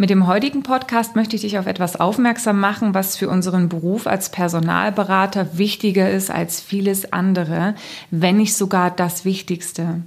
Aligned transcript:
Mit 0.00 0.10
dem 0.10 0.28
heutigen 0.28 0.62
Podcast 0.62 1.16
möchte 1.16 1.34
ich 1.34 1.42
dich 1.42 1.58
auf 1.58 1.66
etwas 1.66 1.98
aufmerksam 1.98 2.60
machen, 2.60 2.94
was 2.94 3.16
für 3.16 3.28
unseren 3.28 3.68
Beruf 3.68 4.06
als 4.06 4.30
Personalberater 4.30 5.58
wichtiger 5.58 6.08
ist 6.08 6.30
als 6.30 6.60
vieles 6.60 7.12
andere, 7.12 7.74
wenn 8.12 8.36
nicht 8.36 8.54
sogar 8.54 8.92
das 8.92 9.24
Wichtigste. 9.24 10.02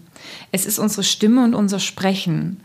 Es 0.54 0.66
ist 0.66 0.80
unsere 0.80 1.04
Stimme 1.04 1.44
und 1.44 1.54
unser 1.54 1.80
Sprechen. 1.80 2.62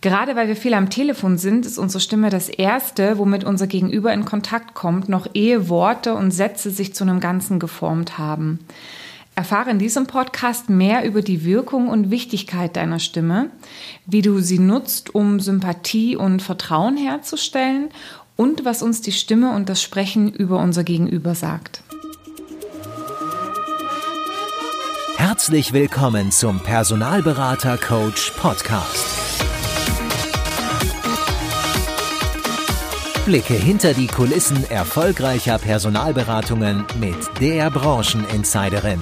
Gerade 0.00 0.36
weil 0.36 0.48
wir 0.48 0.56
viel 0.56 0.72
am 0.72 0.88
Telefon 0.88 1.36
sind, 1.36 1.66
ist 1.66 1.76
unsere 1.76 2.00
Stimme 2.00 2.30
das 2.30 2.48
Erste, 2.48 3.18
womit 3.18 3.44
unser 3.44 3.66
Gegenüber 3.66 4.14
in 4.14 4.24
Kontakt 4.24 4.72
kommt, 4.72 5.10
noch 5.10 5.28
ehe 5.34 5.68
Worte 5.68 6.14
und 6.14 6.30
Sätze 6.30 6.70
sich 6.70 6.94
zu 6.94 7.04
einem 7.04 7.20
Ganzen 7.20 7.58
geformt 7.58 8.16
haben. 8.16 8.60
Erfahre 9.36 9.70
in 9.70 9.80
diesem 9.80 10.06
Podcast 10.06 10.70
mehr 10.70 11.04
über 11.04 11.20
die 11.20 11.44
Wirkung 11.44 11.88
und 11.88 12.10
Wichtigkeit 12.10 12.76
deiner 12.76 13.00
Stimme, 13.00 13.50
wie 14.06 14.22
du 14.22 14.38
sie 14.38 14.60
nutzt, 14.60 15.14
um 15.14 15.40
Sympathie 15.40 16.16
und 16.16 16.40
Vertrauen 16.40 16.96
herzustellen 16.96 17.88
und 18.36 18.64
was 18.64 18.82
uns 18.82 19.00
die 19.00 19.12
Stimme 19.12 19.52
und 19.54 19.68
das 19.68 19.82
Sprechen 19.82 20.32
über 20.32 20.58
unser 20.60 20.84
Gegenüber 20.84 21.34
sagt. 21.34 21.82
Herzlich 25.16 25.72
willkommen 25.72 26.30
zum 26.30 26.60
Personalberater 26.60 27.76
Coach 27.78 28.30
Podcast. 28.36 29.23
Blicke 33.24 33.54
hinter 33.54 33.94
die 33.94 34.06
Kulissen 34.06 34.68
erfolgreicher 34.68 35.58
Personalberatungen 35.58 36.84
mit 37.00 37.16
der 37.40 37.70
Brancheninsiderin 37.70 39.00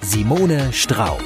Simone 0.00 0.72
Straub. 0.72 1.20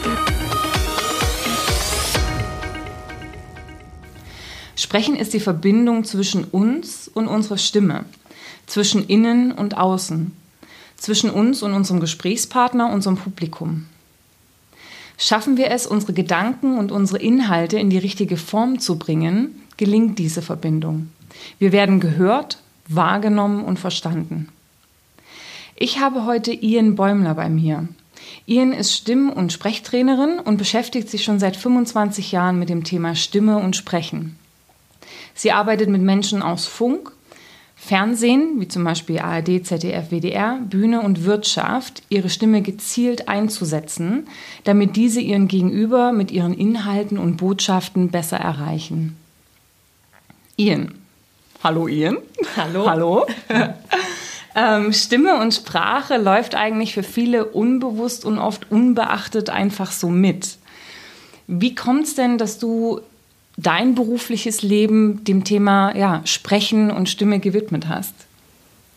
Sprechen 4.74 5.16
ist 5.16 5.34
die 5.34 5.40
Verbindung 5.40 6.04
zwischen 6.04 6.44
uns 6.44 7.08
und 7.12 7.28
unserer 7.28 7.58
Stimme, 7.58 8.06
zwischen 8.66 9.06
innen 9.06 9.52
und 9.52 9.76
außen, 9.76 10.34
zwischen 10.96 11.28
uns 11.28 11.62
und 11.62 11.74
unserem 11.74 12.00
Gesprächspartner, 12.00 12.90
unserem 12.90 13.18
Publikum. 13.18 13.84
Schaffen 15.18 15.58
wir 15.58 15.70
es, 15.70 15.86
unsere 15.86 16.14
Gedanken 16.14 16.78
und 16.78 16.90
unsere 16.90 17.18
Inhalte 17.18 17.78
in 17.78 17.90
die 17.90 17.98
richtige 17.98 18.38
Form 18.38 18.78
zu 18.78 18.96
bringen, 18.96 19.60
gelingt 19.76 20.18
diese 20.18 20.40
Verbindung. 20.40 21.10
Wir 21.58 21.72
werden 21.72 22.00
gehört, 22.00 22.58
wahrgenommen 22.88 23.64
und 23.64 23.78
verstanden. 23.78 24.48
Ich 25.76 25.98
habe 26.00 26.26
heute 26.26 26.52
Ian 26.52 26.94
Bäumler 26.96 27.34
bei 27.34 27.48
mir. 27.48 27.88
Ian 28.46 28.72
ist 28.72 28.92
Stimm- 28.92 29.30
und 29.30 29.52
Sprechtrainerin 29.52 30.38
und 30.38 30.56
beschäftigt 30.56 31.08
sich 31.08 31.24
schon 31.24 31.38
seit 31.38 31.56
25 31.56 32.32
Jahren 32.32 32.58
mit 32.58 32.68
dem 32.68 32.84
Thema 32.84 33.14
Stimme 33.14 33.58
und 33.58 33.76
Sprechen. 33.76 34.36
Sie 35.34 35.52
arbeitet 35.52 35.88
mit 35.88 36.02
Menschen 36.02 36.42
aus 36.42 36.66
Funk, 36.66 37.12
Fernsehen, 37.76 38.60
wie 38.60 38.68
zum 38.68 38.84
Beispiel 38.84 39.20
ARD, 39.20 39.64
ZDF, 39.64 40.10
WDR, 40.10 40.58
Bühne 40.68 41.00
und 41.00 41.24
Wirtschaft, 41.24 42.02
ihre 42.10 42.28
Stimme 42.28 42.60
gezielt 42.60 43.28
einzusetzen, 43.28 44.28
damit 44.64 44.96
diese 44.96 45.22
ihren 45.22 45.48
Gegenüber 45.48 46.12
mit 46.12 46.30
ihren 46.30 46.52
Inhalten 46.52 47.16
und 47.16 47.38
Botschaften 47.38 48.10
besser 48.10 48.36
erreichen. 48.36 49.16
Ian. 50.56 50.99
Hallo 51.62 51.88
Ian. 51.88 52.18
Hallo. 52.56 52.86
Hallo. 52.88 53.26
Ähm, 54.52 54.92
Stimme 54.92 55.40
und 55.40 55.54
Sprache 55.54 56.16
läuft 56.16 56.56
eigentlich 56.56 56.94
für 56.94 57.04
viele 57.04 57.44
unbewusst 57.44 58.24
und 58.24 58.40
oft 58.40 58.68
unbeachtet 58.72 59.48
einfach 59.48 59.92
so 59.92 60.08
mit. 60.08 60.56
Wie 61.46 61.76
kommt 61.76 62.06
es 62.06 62.16
denn, 62.16 62.36
dass 62.36 62.58
du 62.58 63.00
dein 63.56 63.94
berufliches 63.94 64.62
Leben 64.62 65.22
dem 65.22 65.44
Thema 65.44 65.96
ja, 65.96 66.22
Sprechen 66.24 66.90
und 66.90 67.08
Stimme 67.08 67.38
gewidmet 67.38 67.86
hast? 67.88 68.12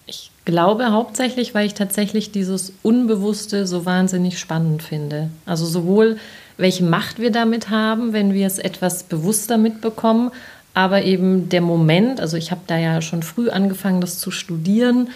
Ich 0.08 0.31
glaube 0.44 0.91
hauptsächlich, 0.91 1.53
weil 1.53 1.67
ich 1.67 1.75
tatsächlich 1.75 2.31
dieses 2.31 2.73
Unbewusste 2.81 3.67
so 3.67 3.86
wahnsinnig 3.86 4.39
spannend 4.39 4.81
finde. 4.81 5.30
Also 5.45 5.68
sowohl 5.68 6.18
welche 6.57 6.84
Macht 6.84 7.19
wir 7.19 7.31
damit 7.31 7.69
haben, 7.69 8.12
wenn 8.13 8.34
wir 8.34 8.47
es 8.47 8.57
etwas 8.57 9.03
bewusster 9.03 9.57
mitbekommen, 9.57 10.31
aber 10.73 11.03
eben 11.03 11.50
der 11.50 11.61
Moment, 11.61 12.19
also 12.19 12.38
ich 12.38 12.51
habe 12.51 12.61
da 12.67 12.78
ja 12.78 13.01
schon 13.01 13.23
früh 13.23 13.50
angefangen, 13.50 14.01
das 14.01 14.19
zu 14.19 14.31
studieren, 14.31 15.09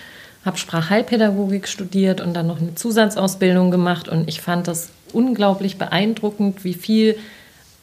habe 0.46 0.58
Sprachheilpädagogik 0.58 1.68
studiert 1.68 2.22
und 2.22 2.34
dann 2.34 2.48
noch 2.48 2.62
eine 2.62 2.76
Zusatzausbildung 2.76 3.72
gemacht 3.72 4.08
und 4.08 4.30
ich 4.30 4.42
fand 4.42 4.68
das 4.68 4.90
unglaublich 5.14 5.78
beeindruckend, 5.78 6.64
wie 6.64 6.74
viel 6.74 7.18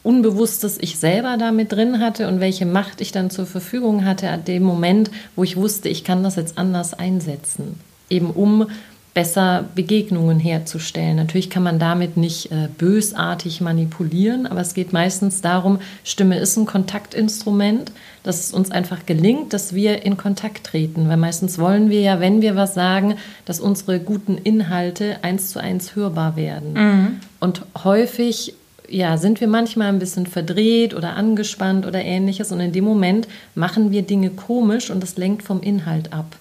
Unbewusstes 0.03 0.77
ich 0.81 0.99
selber 0.99 1.37
damit 1.39 1.73
drin 1.73 1.99
hatte 1.99 2.29
und 2.29 2.39
welche 2.39 2.67
Macht 2.67 3.01
ich 3.01 3.11
dann 3.11 3.31
zur 3.31 3.47
Verfügung 3.47 4.05
hatte 4.05 4.29
an 4.29 4.45
dem 4.45 4.63
Moment, 4.63 5.11
wo 5.35 5.45
ich 5.45 5.57
wusste, 5.57 5.89
ich 5.89 6.05
kann 6.05 6.23
das 6.23 6.37
jetzt 6.37 6.59
anders 6.59 6.93
einsetzen. 6.93 7.81
Eben 8.11 8.31
um 8.31 8.67
besser 9.15 9.65
Begegnungen 9.77 10.41
herzustellen. 10.41 11.17
Natürlich 11.17 11.49
kann 11.49 11.63
man 11.63 11.79
damit 11.79 12.17
nicht 12.17 12.51
äh, 12.51 12.69
bösartig 12.77 13.61
manipulieren, 13.61 14.47
aber 14.47 14.61
es 14.61 14.75
geht 14.75 14.93
meistens 14.93 15.41
darum, 15.41 15.79
Stimme 16.03 16.39
ist 16.39 16.57
ein 16.57 16.67
Kontaktinstrument, 16.67 17.93
dass 18.25 18.41
es 18.41 18.53
uns 18.53 18.73
einfach 18.73 19.07
gelingt, 19.07 19.53
dass 19.53 19.73
wir 19.73 20.05
in 20.05 20.17
Kontakt 20.17 20.65
treten. 20.65 21.09
Weil 21.09 21.17
meistens 21.17 21.59
wollen 21.61 21.91
wir 21.91 22.01
ja, 22.01 22.19
wenn 22.19 22.43
wir 22.43 22.57
was 22.57 22.75
sagen, 22.75 23.15
dass 23.45 23.61
unsere 23.61 24.01
guten 24.01 24.37
Inhalte 24.37 25.19
eins 25.23 25.51
zu 25.51 25.61
eins 25.61 25.95
hörbar 25.95 26.35
werden. 26.35 26.73
Mhm. 26.73 27.21
Und 27.39 27.63
häufig 27.85 28.55
ja, 28.89 29.17
sind 29.17 29.41
wir 29.41 29.49
manchmal 29.49 29.89
ein 29.89 29.99
bisschen 29.99 30.27
verdreht 30.27 30.93
oder 30.93 31.17
angespannt 31.17 31.87
oder 31.87 32.03
ähnliches 32.03 32.53
und 32.53 32.61
in 32.61 32.73
dem 32.73 32.85
Moment 32.85 33.29
machen 33.55 33.93
wir 33.93 34.03
Dinge 34.03 34.31
komisch 34.31 34.91
und 34.91 35.03
das 35.03 35.17
lenkt 35.17 35.43
vom 35.43 35.63
Inhalt 35.63 36.13
ab. 36.13 36.37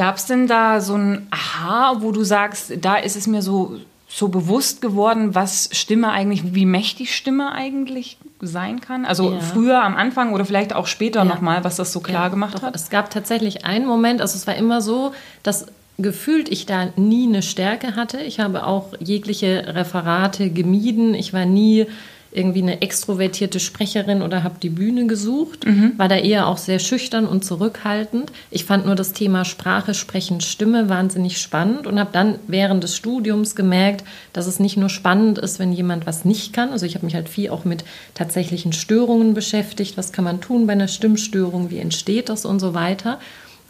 Gab 0.00 0.16
es 0.16 0.24
denn 0.24 0.46
da 0.46 0.80
so 0.80 0.94
ein 0.94 1.26
Aha, 1.30 1.96
wo 1.98 2.10
du 2.10 2.24
sagst, 2.24 2.72
da 2.80 2.96
ist 2.96 3.16
es 3.16 3.26
mir 3.26 3.42
so, 3.42 3.76
so 4.08 4.28
bewusst 4.28 4.80
geworden, 4.80 5.34
was 5.34 5.68
Stimme 5.72 6.10
eigentlich, 6.10 6.54
wie 6.54 6.64
mächtig 6.64 7.14
Stimme 7.14 7.52
eigentlich 7.52 8.16
sein 8.40 8.80
kann? 8.80 9.04
Also 9.04 9.32
ja. 9.32 9.40
früher 9.40 9.82
am 9.82 9.96
Anfang 9.96 10.32
oder 10.32 10.46
vielleicht 10.46 10.74
auch 10.74 10.86
später 10.86 11.18
ja. 11.18 11.24
nochmal, 11.26 11.64
was 11.64 11.76
das 11.76 11.92
so 11.92 12.00
klar 12.00 12.22
ja, 12.22 12.28
gemacht 12.28 12.54
doch, 12.54 12.62
hat? 12.62 12.74
Es 12.74 12.88
gab 12.88 13.10
tatsächlich 13.10 13.66
einen 13.66 13.86
Moment, 13.86 14.22
also 14.22 14.36
es 14.36 14.46
war 14.46 14.54
immer 14.54 14.80
so, 14.80 15.12
dass 15.42 15.66
gefühlt 15.98 16.48
ich 16.48 16.64
da 16.64 16.88
nie 16.96 17.28
eine 17.28 17.42
Stärke 17.42 17.94
hatte. 17.94 18.22
Ich 18.22 18.40
habe 18.40 18.64
auch 18.64 18.94
jegliche 19.00 19.74
Referate 19.74 20.48
gemieden. 20.48 21.12
Ich 21.12 21.34
war 21.34 21.44
nie 21.44 21.88
irgendwie 22.32 22.62
eine 22.62 22.80
extrovertierte 22.80 23.58
Sprecherin 23.58 24.22
oder 24.22 24.44
habe 24.44 24.56
die 24.62 24.70
Bühne 24.70 25.06
gesucht, 25.06 25.66
mhm. 25.66 25.92
war 25.96 26.08
da 26.08 26.16
eher 26.16 26.46
auch 26.46 26.58
sehr 26.58 26.78
schüchtern 26.78 27.26
und 27.26 27.44
zurückhaltend. 27.44 28.30
Ich 28.50 28.64
fand 28.64 28.86
nur 28.86 28.94
das 28.94 29.12
Thema 29.12 29.44
Sprache, 29.44 29.94
Sprechen, 29.94 30.40
Stimme 30.40 30.88
wahnsinnig 30.88 31.38
spannend 31.38 31.86
und 31.88 31.98
habe 31.98 32.10
dann 32.12 32.36
während 32.46 32.84
des 32.84 32.94
Studiums 32.94 33.56
gemerkt, 33.56 34.04
dass 34.32 34.46
es 34.46 34.60
nicht 34.60 34.76
nur 34.76 34.90
spannend 34.90 35.38
ist, 35.38 35.58
wenn 35.58 35.72
jemand 35.72 36.06
was 36.06 36.24
nicht 36.24 36.52
kann. 36.52 36.70
Also 36.70 36.86
ich 36.86 36.94
habe 36.94 37.04
mich 37.04 37.16
halt 37.16 37.28
viel 37.28 37.50
auch 37.50 37.64
mit 37.64 37.84
tatsächlichen 38.14 38.72
Störungen 38.72 39.34
beschäftigt. 39.34 39.96
Was 39.96 40.12
kann 40.12 40.24
man 40.24 40.40
tun 40.40 40.66
bei 40.68 40.74
einer 40.74 40.88
Stimmstörung? 40.88 41.70
Wie 41.70 41.78
entsteht 41.78 42.28
das 42.28 42.44
und 42.44 42.60
so 42.60 42.74
weiter? 42.74 43.18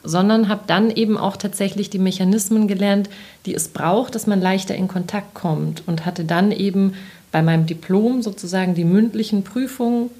sondern 0.02 0.48
habe 0.48 0.62
dann 0.66 0.90
eben 0.90 1.18
auch 1.18 1.36
tatsächlich 1.36 1.90
die 1.90 1.98
Mechanismen 1.98 2.68
gelernt, 2.68 3.10
die 3.46 3.54
es 3.54 3.68
braucht, 3.68 4.14
dass 4.14 4.26
man 4.26 4.40
leichter 4.40 4.74
in 4.74 4.88
Kontakt 4.88 5.34
kommt 5.34 5.82
und 5.86 6.06
hatte 6.06 6.24
dann 6.24 6.52
eben 6.52 6.94
bei 7.32 7.42
meinem 7.42 7.66
Diplom 7.66 8.22
sozusagen 8.22 8.74
die 8.74 8.84
mündlichen 8.84 9.44
Prüfungen 9.44 10.10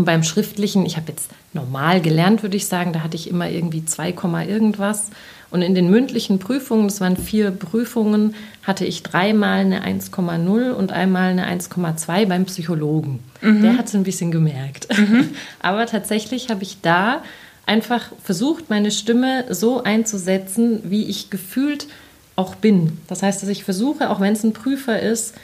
und 0.00 0.06
beim 0.06 0.22
schriftlichen, 0.22 0.86
ich 0.86 0.96
habe 0.96 1.08
jetzt 1.08 1.30
normal 1.52 2.00
gelernt, 2.00 2.42
würde 2.42 2.56
ich 2.56 2.66
sagen, 2.66 2.94
da 2.94 3.02
hatte 3.02 3.16
ich 3.16 3.28
immer 3.28 3.50
irgendwie 3.50 3.84
2, 3.84 4.14
irgendwas. 4.48 5.10
Und 5.50 5.60
in 5.60 5.74
den 5.74 5.90
mündlichen 5.90 6.38
Prüfungen, 6.38 6.84
das 6.84 7.02
waren 7.02 7.18
vier 7.18 7.50
Prüfungen, 7.50 8.34
hatte 8.62 8.86
ich 8.86 9.02
dreimal 9.02 9.60
eine 9.60 9.84
1,0 9.84 10.70
und 10.70 10.92
einmal 10.92 11.32
eine 11.32 11.46
1,2 11.46 12.26
beim 12.26 12.46
Psychologen. 12.46 13.18
Mhm. 13.42 13.60
Der 13.60 13.76
hat 13.76 13.88
es 13.88 13.94
ein 13.94 14.04
bisschen 14.04 14.30
gemerkt. 14.30 14.88
Mhm. 14.96 15.28
Aber 15.60 15.84
tatsächlich 15.84 16.48
habe 16.48 16.62
ich 16.62 16.80
da 16.80 17.22
einfach 17.66 18.10
versucht, 18.22 18.70
meine 18.70 18.92
Stimme 18.92 19.44
so 19.50 19.82
einzusetzen, 19.82 20.80
wie 20.84 21.04
ich 21.04 21.28
gefühlt 21.28 21.88
auch 22.36 22.54
bin. 22.54 22.98
Das 23.06 23.22
heißt, 23.22 23.42
dass 23.42 23.50
ich 23.50 23.64
versuche, 23.64 24.08
auch 24.08 24.20
wenn 24.20 24.32
es 24.32 24.44
ein 24.44 24.54
Prüfer 24.54 24.98
ist, 24.98 25.34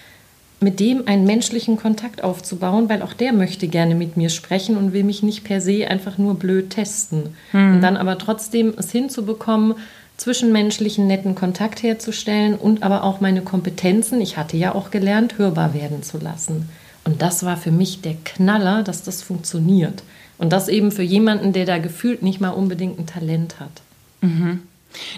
mit 0.61 0.81
dem 0.81 1.07
einen 1.07 1.25
menschlichen 1.25 1.77
Kontakt 1.77 2.25
aufzubauen, 2.25 2.89
weil 2.89 3.03
auch 3.03 3.13
der 3.13 3.33
möchte 3.33 3.69
gerne 3.69 3.95
mit 3.95 4.17
mir 4.17 4.31
sprechen 4.31 4.77
und 4.77 4.93
will 4.93 5.05
mich 5.05 5.23
nicht 5.23 5.45
per 5.45 5.61
se 5.61 5.89
einfach 5.89 6.17
nur 6.17 6.35
blöd 6.35 6.71
testen. 6.71 7.35
Hm. 7.51 7.75
Und 7.75 7.81
dann 7.83 7.97
aber 7.97 8.17
trotzdem 8.17 8.73
es 8.77 8.91
hinzubekommen, 8.91 9.75
zwischenmenschlichen 10.17 11.07
netten 11.07 11.35
Kontakt 11.35 11.83
herzustellen 11.83 12.55
und 12.55 12.83
aber 12.83 13.05
auch 13.05 13.21
meine 13.21 13.43
Kompetenzen, 13.43 14.21
ich 14.21 14.39
hatte 14.39 14.57
ja 14.57 14.75
auch 14.75 14.91
gelernt, 14.91 15.37
hörbar 15.37 15.75
werden 15.75 16.03
zu 16.03 16.19
lassen. 16.19 16.71
Und 17.05 17.23
das 17.23 17.45
war 17.45 17.57
für 17.57 17.71
mich 17.71 18.01
der 18.01 18.17
Knaller, 18.25 18.83
dass 18.83 19.03
das 19.03 19.23
funktioniert. 19.23 20.03
Und 20.39 20.53
das 20.53 20.69
eben 20.69 20.91
für 20.91 21.03
jemanden, 21.03 21.53
der 21.53 21.67
da 21.67 21.79
gefühlt 21.79 22.23
nicht 22.23 22.41
mal 22.41 22.51
unbedingt 22.51 22.99
ein 22.99 23.07
Talent 23.07 23.61
hat. 23.61 23.83
Mhm. 24.23 24.63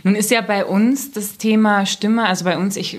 Nun 0.03 0.15
ist 0.15 0.31
ja 0.31 0.41
bei 0.41 0.65
uns 0.65 1.13
das 1.13 1.39
Thema 1.39 1.87
Stimme, 1.87 2.27
also 2.27 2.45
bei 2.45 2.57
uns, 2.59 2.77
ich, 2.77 2.99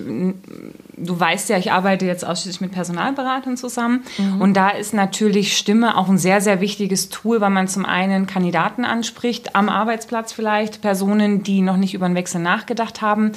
du 0.98 1.19
weißt 1.19 1.50
ja, 1.50 1.57
ich 1.57 1.71
arbeite 1.71 2.06
jetzt 2.06 2.25
ausschließlich 2.25 2.62
mit 2.62 2.71
Personalberatern 2.71 3.57
zusammen 3.57 4.04
mhm. 4.18 4.42
und 4.42 4.54
da 4.54 4.69
ist 4.69 4.94
natürlich 4.94 5.57
Stimme 5.57 5.98
auch 5.98 6.10
ein 6.10 6.18
sehr, 6.18 6.42
sehr 6.42 6.62
wichtiges 6.62 7.10
Tool, 7.10 7.42
weil 7.42 7.50
man 7.50 7.68
zum 7.68 7.86
einen 7.86 8.27
Kandidaten 8.27 8.86
anspricht, 8.86 9.56
am 9.56 9.69
Arbeitsplatz 9.69 10.31
vielleicht, 10.31 10.81
Personen, 10.81 11.44
die 11.44 11.62
noch 11.62 11.77
nicht 11.77 11.94
über 11.94 12.06
einen 12.06 12.16
Wechsel 12.16 12.42
nachgedacht 12.42 13.01
haben, 13.01 13.31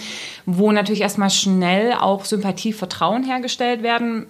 wo 0.46 0.72
natürlich 0.72 1.02
erstmal 1.02 1.30
schnell 1.30 1.94
auch 1.94 2.24
Sympathie, 2.24 2.72
Vertrauen 2.72 3.24
hergestellt 3.24 3.82
werden 3.82 4.26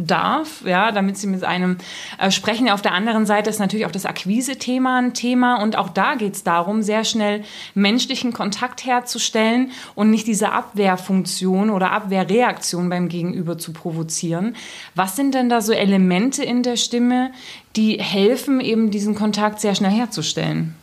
darf, 0.00 0.62
ja, 0.64 0.92
damit 0.92 1.18
sie 1.18 1.26
mit 1.26 1.44
einem 1.44 1.76
äh, 2.18 2.30
sprechen. 2.30 2.68
Auf 2.70 2.82
der 2.82 2.92
anderen 2.92 3.26
Seite 3.26 3.50
ist 3.50 3.58
natürlich 3.58 3.86
auch 3.86 3.90
das 3.90 4.06
Akquise-Thema 4.06 4.98
ein 4.98 5.14
Thema 5.14 5.62
und 5.62 5.76
auch 5.76 5.88
da 5.88 6.14
geht 6.14 6.34
es 6.34 6.44
darum, 6.44 6.82
sehr 6.82 7.04
schnell 7.04 7.44
menschlichen 7.74 8.32
Kontakt 8.32 8.84
herzustellen 8.84 9.70
und 9.94 10.10
nicht 10.10 10.26
diese 10.26 10.52
Abwehrfunktion 10.52 11.70
oder 11.70 11.92
Abwehrreaktion 11.92 12.88
beim 12.88 13.08
Gegenüber 13.08 13.58
zu 13.58 13.72
provozieren. 13.72 14.56
Was 14.94 15.16
sind 15.16 15.34
denn 15.34 15.48
da 15.48 15.60
so 15.60 15.72
Elemente 15.72 16.42
in 16.42 16.62
der 16.62 16.76
Stimme, 16.76 17.32
die 17.76 18.00
helfen, 18.00 18.60
eben 18.60 18.90
diesen 18.90 19.14
Kontakt 19.14 19.60
sehr 19.60 19.74
schnell 19.74 19.92
herzustellen? 19.92 20.74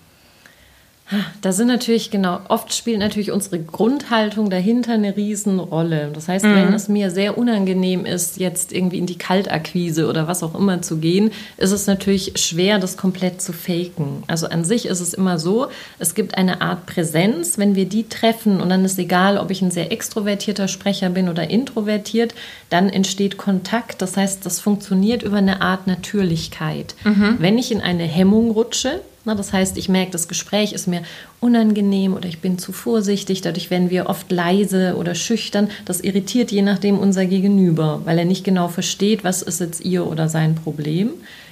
Da 1.42 1.54
sind 1.54 1.68
natürlich, 1.68 2.12
genau, 2.12 2.40
oft 2.50 2.74
spielt 2.74 3.00
natürlich 3.00 3.32
unsere 3.32 3.60
Grundhaltung 3.60 4.50
dahinter 4.50 4.94
eine 4.94 5.16
Riesenrolle. 5.16 6.12
Das 6.14 6.28
heißt, 6.28 6.44
mhm. 6.44 6.56
wenn 6.56 6.74
es 6.74 6.90
mir 6.90 7.12
sehr 7.12 7.38
unangenehm 7.38 8.06
ist, 8.06 8.38
jetzt 8.38 8.74
irgendwie 8.74 8.98
in 8.98 9.06
die 9.06 9.18
Kaltakquise 9.18 10.08
oder 10.08 10.28
was 10.28 10.44
auch 10.44 10.54
immer 10.54 10.82
zu 10.82 10.98
gehen, 10.98 11.32
ist 11.56 11.72
es 11.72 11.88
natürlich 11.88 12.34
schwer, 12.36 12.78
das 12.80 12.98
komplett 12.98 13.42
zu 13.42 13.54
faken. 13.54 14.24
Also 14.28 14.48
an 14.48 14.66
sich 14.66 14.86
ist 14.86 15.00
es 15.00 15.14
immer 15.14 15.40
so, 15.40 15.68
es 15.98 16.14
gibt 16.14 16.38
eine 16.38 16.62
Art 16.62 16.86
Präsenz, 16.86 17.58
wenn 17.58 17.76
wir 17.76 17.86
die 17.86 18.10
treffen 18.10 18.60
und 18.60 18.70
dann 18.70 18.84
ist 18.84 19.00
egal, 19.00 19.38
ob 19.38 19.50
ich 19.50 19.62
ein 19.62 19.72
sehr 19.72 19.92
extrovertierter 19.92 20.68
Sprecher 20.68 21.10
bin 21.10 21.30
oder 21.30 21.50
introvertiert, 21.50 22.36
dann 22.70 22.90
entsteht 22.90 23.38
Kontakt. 23.38 24.02
Das 24.02 24.18
heißt, 24.18 24.46
das 24.46 24.60
funktioniert 24.60 25.24
über 25.24 25.38
eine 25.38 25.62
Art 25.62 25.88
Natürlichkeit. 25.88 26.96
Mhm. 27.06 27.38
Wenn 27.40 27.58
ich 27.58 27.72
in 27.72 27.80
eine 27.80 28.04
Hemmung 28.04 28.52
rutsche, 28.52 29.02
na, 29.28 29.36
das 29.36 29.52
heißt, 29.52 29.78
ich 29.78 29.90
merke, 29.90 30.12
das 30.12 30.30
Gespräch 30.30 30.72
ist 30.72 30.88
mir 30.88 31.02
unangenehm 31.42 32.14
oder 32.14 32.30
ich 32.30 32.40
bin 32.40 32.58
zu 32.58 32.72
vorsichtig. 32.72 33.42
Dadurch 33.42 33.70
werden 33.70 33.90
wir 33.90 34.08
oft 34.08 34.32
leise 34.32 34.96
oder 34.96 35.16
schüchtern. 35.16 35.70
Das 35.84 36.00
irritiert 36.00 36.50
je 36.50 36.62
nachdem 36.62 36.98
unser 36.98 37.26
Gegenüber, 37.26 38.02
weil 38.06 38.18
er 38.18 38.24
nicht 38.24 38.46
genau 38.46 38.70
versteht, 38.70 39.26
was 39.26 39.42
ist 39.42 39.60
jetzt 39.60 39.84
ihr 39.84 40.08
oder 40.08 40.30
sein 40.30 40.56
Problem. 40.56 41.10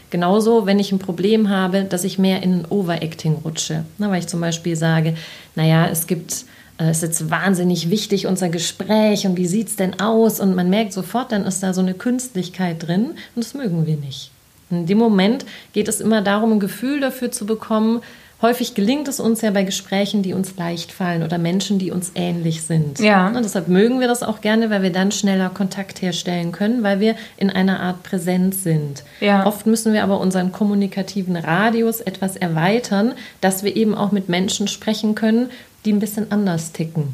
Genauso, 0.10 0.66
wenn 0.66 0.80
ich 0.80 0.94
ein 0.94 1.00
Problem 1.00 1.50
habe, 1.50 1.84
dass 1.84 2.06
ich 2.06 2.18
mehr 2.18 2.42
in 2.44 2.62
ein 2.62 2.66
Overacting 2.70 3.40
rutsche. 3.44 3.84
Na, 3.98 4.10
weil 4.10 4.20
ich 4.20 4.28
zum 4.28 4.40
Beispiel 4.40 4.78
sage, 4.78 5.16
naja, 5.56 5.90
es 5.92 6.08
gibt 6.08 6.46
äh, 6.78 6.86
es 6.86 6.98
ist 6.98 7.04
jetzt 7.04 7.30
wahnsinnig 7.30 7.90
wichtig, 7.90 8.26
unser 8.26 8.48
Gespräch 8.48 9.28
und 9.28 9.36
wie 9.36 9.48
sieht 9.48 9.68
es 9.68 9.76
denn 9.76 10.00
aus? 10.00 10.40
Und 10.40 10.56
man 10.56 10.70
merkt 10.70 10.94
sofort, 10.94 11.34
dann 11.34 11.44
ist 11.44 11.62
da 11.62 11.74
so 11.74 11.82
eine 11.82 11.94
Künstlichkeit 11.94 12.88
drin 12.88 13.16
und 13.36 13.44
das 13.44 13.54
mögen 13.54 13.86
wir 13.86 13.98
nicht. 13.98 14.32
In 14.70 14.86
dem 14.86 14.98
Moment 14.98 15.46
geht 15.74 15.88
es 15.88 16.02
immer 16.02 16.22
darum, 16.22 16.54
ein 16.54 16.60
Gefühl 16.60 17.00
dafür 17.00 17.32
zu 17.32 17.46
bekommen. 17.46 18.02
Häufig 18.42 18.74
gelingt 18.74 19.08
es 19.08 19.20
uns 19.20 19.42
ja 19.42 19.52
bei 19.52 19.64
Gesprächen, 19.64 20.22
die 20.22 20.34
uns 20.34 20.58
leicht 20.58 20.92
fallen 20.92 21.24
oder 21.24 21.38
Menschen, 21.38 21.80
die 21.80 21.92
uns 21.92 22.12
ähnlich 22.16 22.64
sind. 22.64 23.00
Ja. 23.00 23.28
Und 23.28 23.44
deshalb 23.44 23.70
mögen 23.70 24.02
wir 24.02 24.08
das 24.08 24.24
auch 24.24 24.42
gerne, 24.42 24.70
weil 24.70 24.84
wir 24.84 24.92
dann 24.92 25.12
schneller 25.12 25.50
Kontakt 25.50 26.02
herstellen 26.02 26.52
können, 26.52 26.84
weil 26.84 27.00
wir 27.00 27.16
in 27.38 27.50
einer 27.50 27.80
Art 27.80 28.04
Präsenz 28.04 28.64
sind. 28.64 29.04
Ja. 29.22 29.46
Oft 29.46 29.66
müssen 29.66 29.94
wir 29.94 30.04
aber 30.04 30.20
unseren 30.20 30.52
kommunikativen 30.52 31.38
Radius 31.38 32.02
etwas 32.02 32.36
erweitern, 32.36 33.14
dass 33.40 33.64
wir 33.64 33.76
eben 33.76 33.96
auch 33.96 34.12
mit 34.12 34.28
Menschen 34.28 34.68
sprechen 34.68 35.16
können, 35.16 35.50
die 35.86 35.94
ein 35.94 36.00
bisschen 36.00 36.32
anders 36.32 36.72
ticken. 36.74 37.14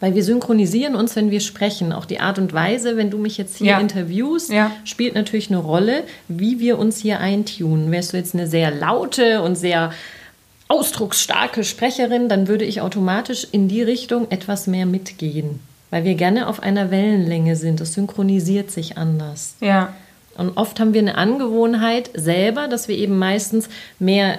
Weil 0.00 0.14
wir 0.14 0.24
synchronisieren 0.24 0.96
uns, 0.96 1.14
wenn 1.14 1.30
wir 1.30 1.40
sprechen. 1.40 1.92
Auch 1.92 2.06
die 2.06 2.20
Art 2.20 2.38
und 2.38 2.54
Weise, 2.54 2.96
wenn 2.96 3.10
du 3.10 3.18
mich 3.18 3.36
jetzt 3.36 3.58
hier 3.58 3.72
ja. 3.72 3.80
interviewst, 3.80 4.50
ja. 4.50 4.72
spielt 4.84 5.14
natürlich 5.14 5.50
eine 5.50 5.58
Rolle, 5.58 6.04
wie 6.28 6.58
wir 6.58 6.78
uns 6.78 6.98
hier 6.98 7.20
eintunen. 7.20 7.90
Wärst 7.92 8.12
du 8.12 8.16
jetzt 8.16 8.34
eine 8.34 8.46
sehr 8.46 8.70
laute 8.70 9.42
und 9.42 9.56
sehr 9.56 9.92
ausdrucksstarke 10.68 11.64
Sprecherin, 11.64 12.28
dann 12.28 12.46
würde 12.46 12.64
ich 12.64 12.80
automatisch 12.80 13.46
in 13.50 13.66
die 13.66 13.82
Richtung 13.82 14.30
etwas 14.30 14.68
mehr 14.68 14.86
mitgehen. 14.86 15.58
Weil 15.90 16.04
wir 16.04 16.14
gerne 16.14 16.46
auf 16.46 16.62
einer 16.62 16.92
Wellenlänge 16.92 17.56
sind. 17.56 17.80
Das 17.80 17.94
synchronisiert 17.94 18.70
sich 18.70 18.96
anders. 18.96 19.56
Ja. 19.60 19.92
Und 20.36 20.56
oft 20.56 20.78
haben 20.78 20.94
wir 20.94 21.00
eine 21.00 21.16
Angewohnheit 21.16 22.10
selber, 22.14 22.68
dass 22.68 22.86
wir 22.86 22.96
eben 22.96 23.18
meistens 23.18 23.68
mehr 23.98 24.38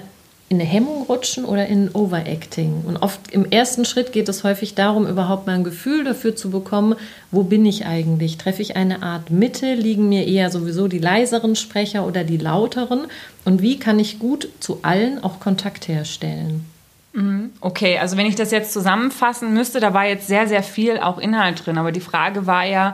in 0.51 0.59
eine 0.59 0.69
Hemmung 0.69 1.03
rutschen 1.03 1.45
oder 1.45 1.65
in 1.68 1.89
Overacting. 1.94 2.83
Und 2.86 2.98
oft 2.98 3.31
im 3.31 3.50
ersten 3.50 3.86
Schritt 3.86 4.12
geht 4.12 4.27
es 4.27 4.44
häufig 4.44 4.75
darum, 4.75 5.07
überhaupt 5.07 5.48
mal 5.48 5.53
ein 5.53 5.63
Gefühl 5.63 6.03
dafür 6.03 6.36
zu 6.36 6.50
bekommen, 6.50 6.95
wo 7.31 7.44
bin 7.44 7.65
ich 7.65 7.86
eigentlich? 7.86 8.38
Treffe 8.38 8.62
ich 8.62 8.75
eine 8.75 9.01
Art 9.01 9.31
Mitte? 9.31 9.75
Liegen 9.75 10.09
mir 10.09 10.27
eher 10.27 10.51
sowieso 10.51 10.89
die 10.89 11.00
leiseren 11.00 11.56
Sprecher 11.56 12.06
oder 12.06 12.25
die 12.25 12.36
lauteren? 12.36 13.07
Und 13.45 13.62
wie 13.62 13.80
kann 13.80 13.98
ich 13.98 14.19
gut 14.19 14.50
zu 14.59 14.80
allen 14.81 15.24
auch 15.24 15.39
Kontakt 15.39 15.88
herstellen? 15.88 16.65
Mhm. 17.13 17.51
Okay, 17.62 17.97
also 17.97 18.18
wenn 18.18 18.25
ich 18.25 18.36
das 18.36 18.51
jetzt 18.51 18.74
zusammenfassen 18.74 19.54
müsste, 19.54 19.80
da 19.80 19.94
war 19.94 20.06
jetzt 20.06 20.27
sehr, 20.27 20.50
sehr 20.50 20.63
viel 20.63 20.97
auch 21.00 21.18
Inhalt 21.18 21.65
drin. 21.65 21.77
Aber 21.77 21.94
die 21.94 22.01
Frage 22.01 22.45
war 22.45 22.65
ja, 22.65 22.94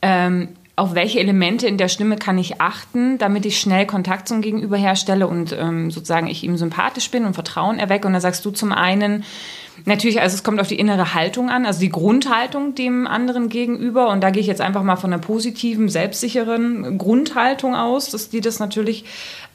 ähm, 0.00 0.50
auf 0.76 0.94
welche 0.94 1.20
Elemente 1.20 1.68
in 1.68 1.78
der 1.78 1.88
Stimme 1.88 2.16
kann 2.16 2.36
ich 2.36 2.60
achten, 2.60 3.16
damit 3.18 3.46
ich 3.46 3.60
schnell 3.60 3.86
Kontakt 3.86 4.26
zum 4.26 4.40
Gegenüber 4.40 4.76
herstelle 4.76 5.28
und 5.28 5.52
ähm, 5.52 5.90
sozusagen 5.92 6.26
ich 6.26 6.42
ihm 6.42 6.56
sympathisch 6.56 7.10
bin 7.10 7.24
und 7.24 7.34
Vertrauen 7.34 7.78
erwecke. 7.78 8.08
Und 8.08 8.14
da 8.14 8.20
sagst 8.20 8.44
du 8.44 8.50
zum 8.50 8.72
einen, 8.72 9.24
Natürlich, 9.84 10.20
also 10.20 10.34
es 10.34 10.42
kommt 10.42 10.60
auf 10.60 10.68
die 10.68 10.78
innere 10.78 11.14
Haltung 11.14 11.50
an, 11.50 11.66
also 11.66 11.80
die 11.80 11.88
Grundhaltung 11.88 12.74
dem 12.74 13.06
anderen 13.06 13.48
gegenüber. 13.48 14.08
Und 14.08 14.22
da 14.22 14.30
gehe 14.30 14.40
ich 14.40 14.46
jetzt 14.46 14.60
einfach 14.60 14.82
mal 14.82 14.96
von 14.96 15.12
einer 15.12 15.20
positiven, 15.20 15.88
selbstsicheren 15.88 16.96
Grundhaltung 16.96 17.74
aus, 17.74 18.10
dass 18.10 18.30
die 18.30 18.40
das 18.40 18.60
natürlich 18.60 19.04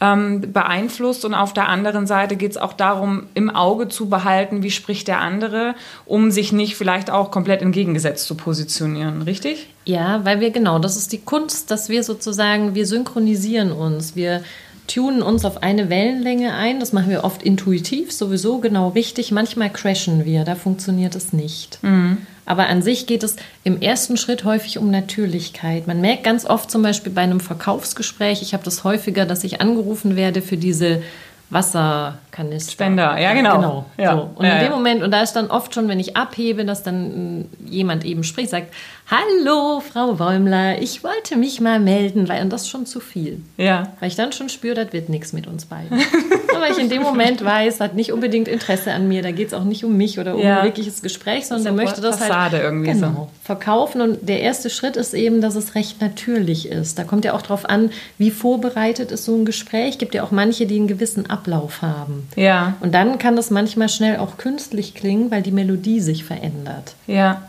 ähm, 0.01 0.51
beeinflusst. 0.51 1.25
Und 1.25 1.33
auf 1.33 1.53
der 1.53 1.69
anderen 1.69 2.05
Seite 2.05 2.35
geht 2.35 2.51
es 2.51 2.57
auch 2.57 2.73
darum, 2.73 3.23
im 3.33 3.49
Auge 3.49 3.87
zu 3.87 4.09
behalten, 4.09 4.61
wie 4.61 4.71
spricht 4.71 5.07
der 5.07 5.19
andere, 5.19 5.73
um 6.05 6.31
sich 6.31 6.51
nicht 6.51 6.75
vielleicht 6.75 7.09
auch 7.09 7.31
komplett 7.31 7.61
entgegengesetzt 7.61 8.27
zu 8.27 8.35
positionieren, 8.35 9.21
richtig? 9.21 9.67
Ja, 9.85 10.23
weil 10.25 10.39
wir 10.39 10.51
genau, 10.51 10.79
das 10.79 10.97
ist 10.97 11.11
die 11.13 11.21
Kunst, 11.21 11.71
dass 11.71 11.89
wir 11.89 12.03
sozusagen, 12.03 12.75
wir 12.75 12.85
synchronisieren 12.85 13.71
uns, 13.71 14.15
wir 14.15 14.43
tunen 14.89 15.21
uns 15.21 15.45
auf 15.45 15.63
eine 15.63 15.89
Wellenlänge 15.89 16.53
ein. 16.53 16.79
Das 16.79 16.93
machen 16.93 17.09
wir 17.09 17.23
oft 17.23 17.43
intuitiv, 17.43 18.11
sowieso 18.11 18.59
genau 18.59 18.89
richtig. 18.89 19.31
Manchmal 19.31 19.69
crashen 19.69 20.25
wir, 20.25 20.43
da 20.43 20.55
funktioniert 20.55 21.15
es 21.15 21.31
nicht. 21.31 21.79
Mhm. 21.83 22.17
Aber 22.45 22.67
an 22.67 22.81
sich 22.81 23.05
geht 23.05 23.21
es 23.21 23.35
im 23.63 23.79
ersten 23.79 24.17
Schritt 24.17 24.43
häufig 24.43 24.79
um 24.79 24.89
Natürlichkeit. 24.89 25.85
Man 25.85 26.01
merkt 26.01 26.23
ganz 26.23 26.45
oft 26.45 26.71
zum 26.71 26.81
Beispiel 26.81 27.11
bei 27.11 27.21
einem 27.21 27.39
Verkaufsgespräch, 27.39 28.41
ich 28.41 28.53
habe 28.53 28.63
das 28.63 28.83
häufiger, 28.83 29.25
dass 29.25 29.43
ich 29.43 29.61
angerufen 29.61 30.15
werde 30.15 30.41
für 30.41 30.57
diese 30.57 31.03
Wasserkanister. 31.51 32.71
Spender, 32.71 33.19
ja 33.19 33.33
genau. 33.33 33.55
genau. 33.55 33.85
Ja. 33.97 34.13
So. 34.15 34.29
Und 34.35 34.45
ja, 34.45 34.57
in 34.57 34.65
dem. 34.65 34.71
Moment, 34.71 35.03
und 35.03 35.11
da 35.11 35.21
ist 35.21 35.33
dann 35.33 35.47
oft 35.47 35.73
schon, 35.73 35.87
wenn 35.87 35.99
ich 35.99 36.15
abhebe, 36.15 36.63
dass 36.63 36.83
dann 36.83 37.45
jemand 37.65 38.05
eben 38.05 38.23
spricht, 38.23 38.49
sagt, 38.51 38.73
Hallo, 39.11 39.79
Frau 39.79 40.13
Bäumler, 40.13 40.83
ich 40.83 41.03
wollte 41.03 41.35
mich 41.35 41.59
mal 41.59 41.79
melden, 41.79 42.29
weil 42.29 42.43
und 42.43 42.51
das 42.53 42.61
ist 42.61 42.69
schon 42.69 42.85
zu 42.85 42.99
viel. 42.99 43.41
Ja. 43.57 43.93
Weil 43.99 44.09
ich 44.09 44.15
dann 44.15 44.31
schon 44.33 44.49
spüre, 44.49 44.75
das 44.75 44.93
wird 44.93 45.09
nichts 45.09 45.33
mit 45.33 45.47
uns 45.47 45.65
beiden. 45.65 45.99
Aber 46.55 46.69
ich 46.69 46.77
in 46.77 46.89
dem 46.89 47.01
Moment 47.01 47.43
weiß, 47.43 47.79
hat 47.79 47.95
nicht 47.95 48.13
unbedingt 48.13 48.47
Interesse 48.47 48.93
an 48.93 49.07
mir, 49.07 49.23
da 49.23 49.31
geht 49.31 49.47
es 49.47 49.55
auch 49.55 49.63
nicht 49.63 49.83
um 49.83 49.97
mich 49.97 50.19
oder 50.19 50.35
um 50.35 50.41
ja. 50.41 50.59
ein 50.59 50.65
wirkliches 50.65 51.01
Gespräch, 51.01 51.47
sondern 51.47 51.63
der 51.63 51.85
möchte 51.85 52.01
das 52.01 52.19
halt 52.19 52.31
Fassade 52.31 52.57
halt 52.57 52.65
irgendwie 52.65 52.91
genau, 52.91 53.07
so. 53.07 53.27
verkaufen. 53.41 54.01
Und 54.01 54.29
der 54.29 54.41
erste 54.41 54.69
Schritt 54.69 54.95
ist 54.95 55.15
eben, 55.15 55.41
dass 55.41 55.55
es 55.55 55.73
recht 55.73 55.99
natürlich 56.01 56.69
ist. 56.69 56.99
Da 56.99 57.03
kommt 57.03 57.25
ja 57.25 57.33
auch 57.33 57.41
darauf 57.41 57.67
an, 57.67 57.89
wie 58.19 58.29
vorbereitet 58.29 59.11
ist 59.11 59.25
so 59.25 59.35
ein 59.35 59.43
Gespräch. 59.43 59.97
Gibt 59.97 60.13
ja 60.13 60.21
auch 60.23 60.31
manche, 60.31 60.67
die 60.67 60.75
einen 60.75 60.87
gewissen 60.87 61.27
Ablauf 61.31 61.81
haben. 61.81 62.27
Ja. 62.35 62.75
Und 62.79 62.93
dann 62.93 63.17
kann 63.17 63.35
das 63.35 63.49
manchmal 63.49 63.89
schnell 63.89 64.17
auch 64.17 64.37
künstlich 64.37 64.93
klingen, 64.93 65.31
weil 65.31 65.41
die 65.41 65.51
Melodie 65.51 65.99
sich 65.99 66.23
verändert. 66.25 66.93
Ja. 67.07 67.41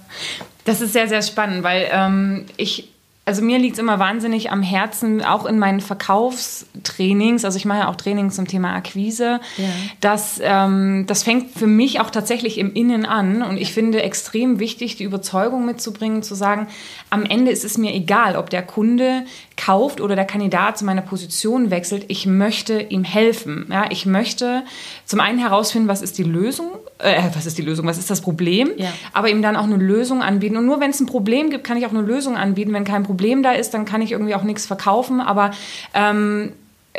Das 0.71 0.81
ist 0.81 0.93
sehr, 0.93 1.09
sehr 1.09 1.23
spannend, 1.23 1.65
weil 1.65 1.89
ähm, 1.91 2.47
ich 2.57 2.89
also 3.27 3.43
mir 3.43 3.59
liegt 3.59 3.75
es 3.75 3.79
immer 3.79 3.99
wahnsinnig 3.99 4.50
am 4.50 4.62
Herzen, 4.62 5.23
auch 5.23 5.47
in 5.47 5.59
meinen 5.59 5.81
Verkaufstrainings, 5.81 7.45
also 7.45 7.59
ich 7.59 7.65
mache 7.65 7.81
ja 7.81 7.89
auch 7.89 7.97
Trainings 7.97 8.35
zum 8.35 8.49
Thema 8.49 8.75
Akquise, 8.75 9.41
ja. 9.57 9.65
dass 10.00 10.41
ähm, 10.43 11.05
das 11.07 11.23
fängt 11.23 11.50
für 11.57 11.69
mich 11.69 12.00
auch 12.00 12.11
tatsächlich 12.11 12.59
im 12.59 12.73
Innen 12.73 13.07
an 13.07 13.43
und 13.43 13.57
ich 13.57 13.73
finde 13.73 14.03
extrem 14.03 14.59
wichtig, 14.59 14.97
die 14.97 15.05
Überzeugung 15.05 15.65
mitzubringen, 15.67 16.23
zu 16.23 16.35
sagen, 16.35 16.67
am 17.11 17.25
Ende 17.25 17.53
ist 17.53 17.65
es 17.65 17.79
mir 17.79 17.95
egal, 17.95 18.37
ob 18.37 18.50
der 18.50 18.62
Kunde 18.62 19.25
kauft 19.61 20.00
oder 20.00 20.17
der 20.17 20.25
Kandidat 20.25 20.79
zu 20.79 20.85
meiner 20.85 21.02
Position 21.02 21.71
wechselt, 21.71 22.07
ich 22.09 22.25
möchte 22.25 22.81
ihm 22.81 23.05
helfen. 23.05 23.67
Ja, 23.71 23.85
ich 23.90 24.07
möchte 24.07 24.62
zum 25.05 25.21
einen 25.21 25.38
herausfinden, 25.38 25.87
was 25.87 26.00
ist 26.00 26.17
die 26.17 26.23
Lösung, 26.23 26.71
äh, 26.99 27.23
was 27.35 27.45
ist 27.45 27.59
die 27.59 27.62
Lösung, 27.62 27.87
was 27.87 27.99
ist 27.99 28.09
das 28.11 28.23
Problem, 28.23 28.71
ja. 28.76 28.88
aber 29.12 29.29
ihm 29.29 29.43
dann 29.43 29.57
auch 29.57 29.64
eine 29.64 29.76
Lösung 29.76 30.23
anbieten. 30.23 30.57
Und 30.57 30.64
nur 30.64 30.81
wenn 30.81 30.90
es 30.90 31.00
ein 31.00 31.07
Problem 31.07 31.50
gibt, 31.50 31.64
kann 31.64 31.76
ich 31.76 31.85
auch 31.85 31.90
eine 31.90 32.00
Lösung 32.00 32.37
anbieten. 32.37 32.73
Wenn 32.73 32.85
kein 32.85 33.02
Problem 33.02 33.43
da 33.43 33.52
ist, 33.52 33.75
dann 33.75 33.85
kann 33.85 34.00
ich 34.00 34.12
irgendwie 34.12 34.35
auch 34.35 34.45
nichts 34.45 34.64
verkaufen. 34.67 35.21
Aber 35.21 35.50
ähm, 35.93 36.52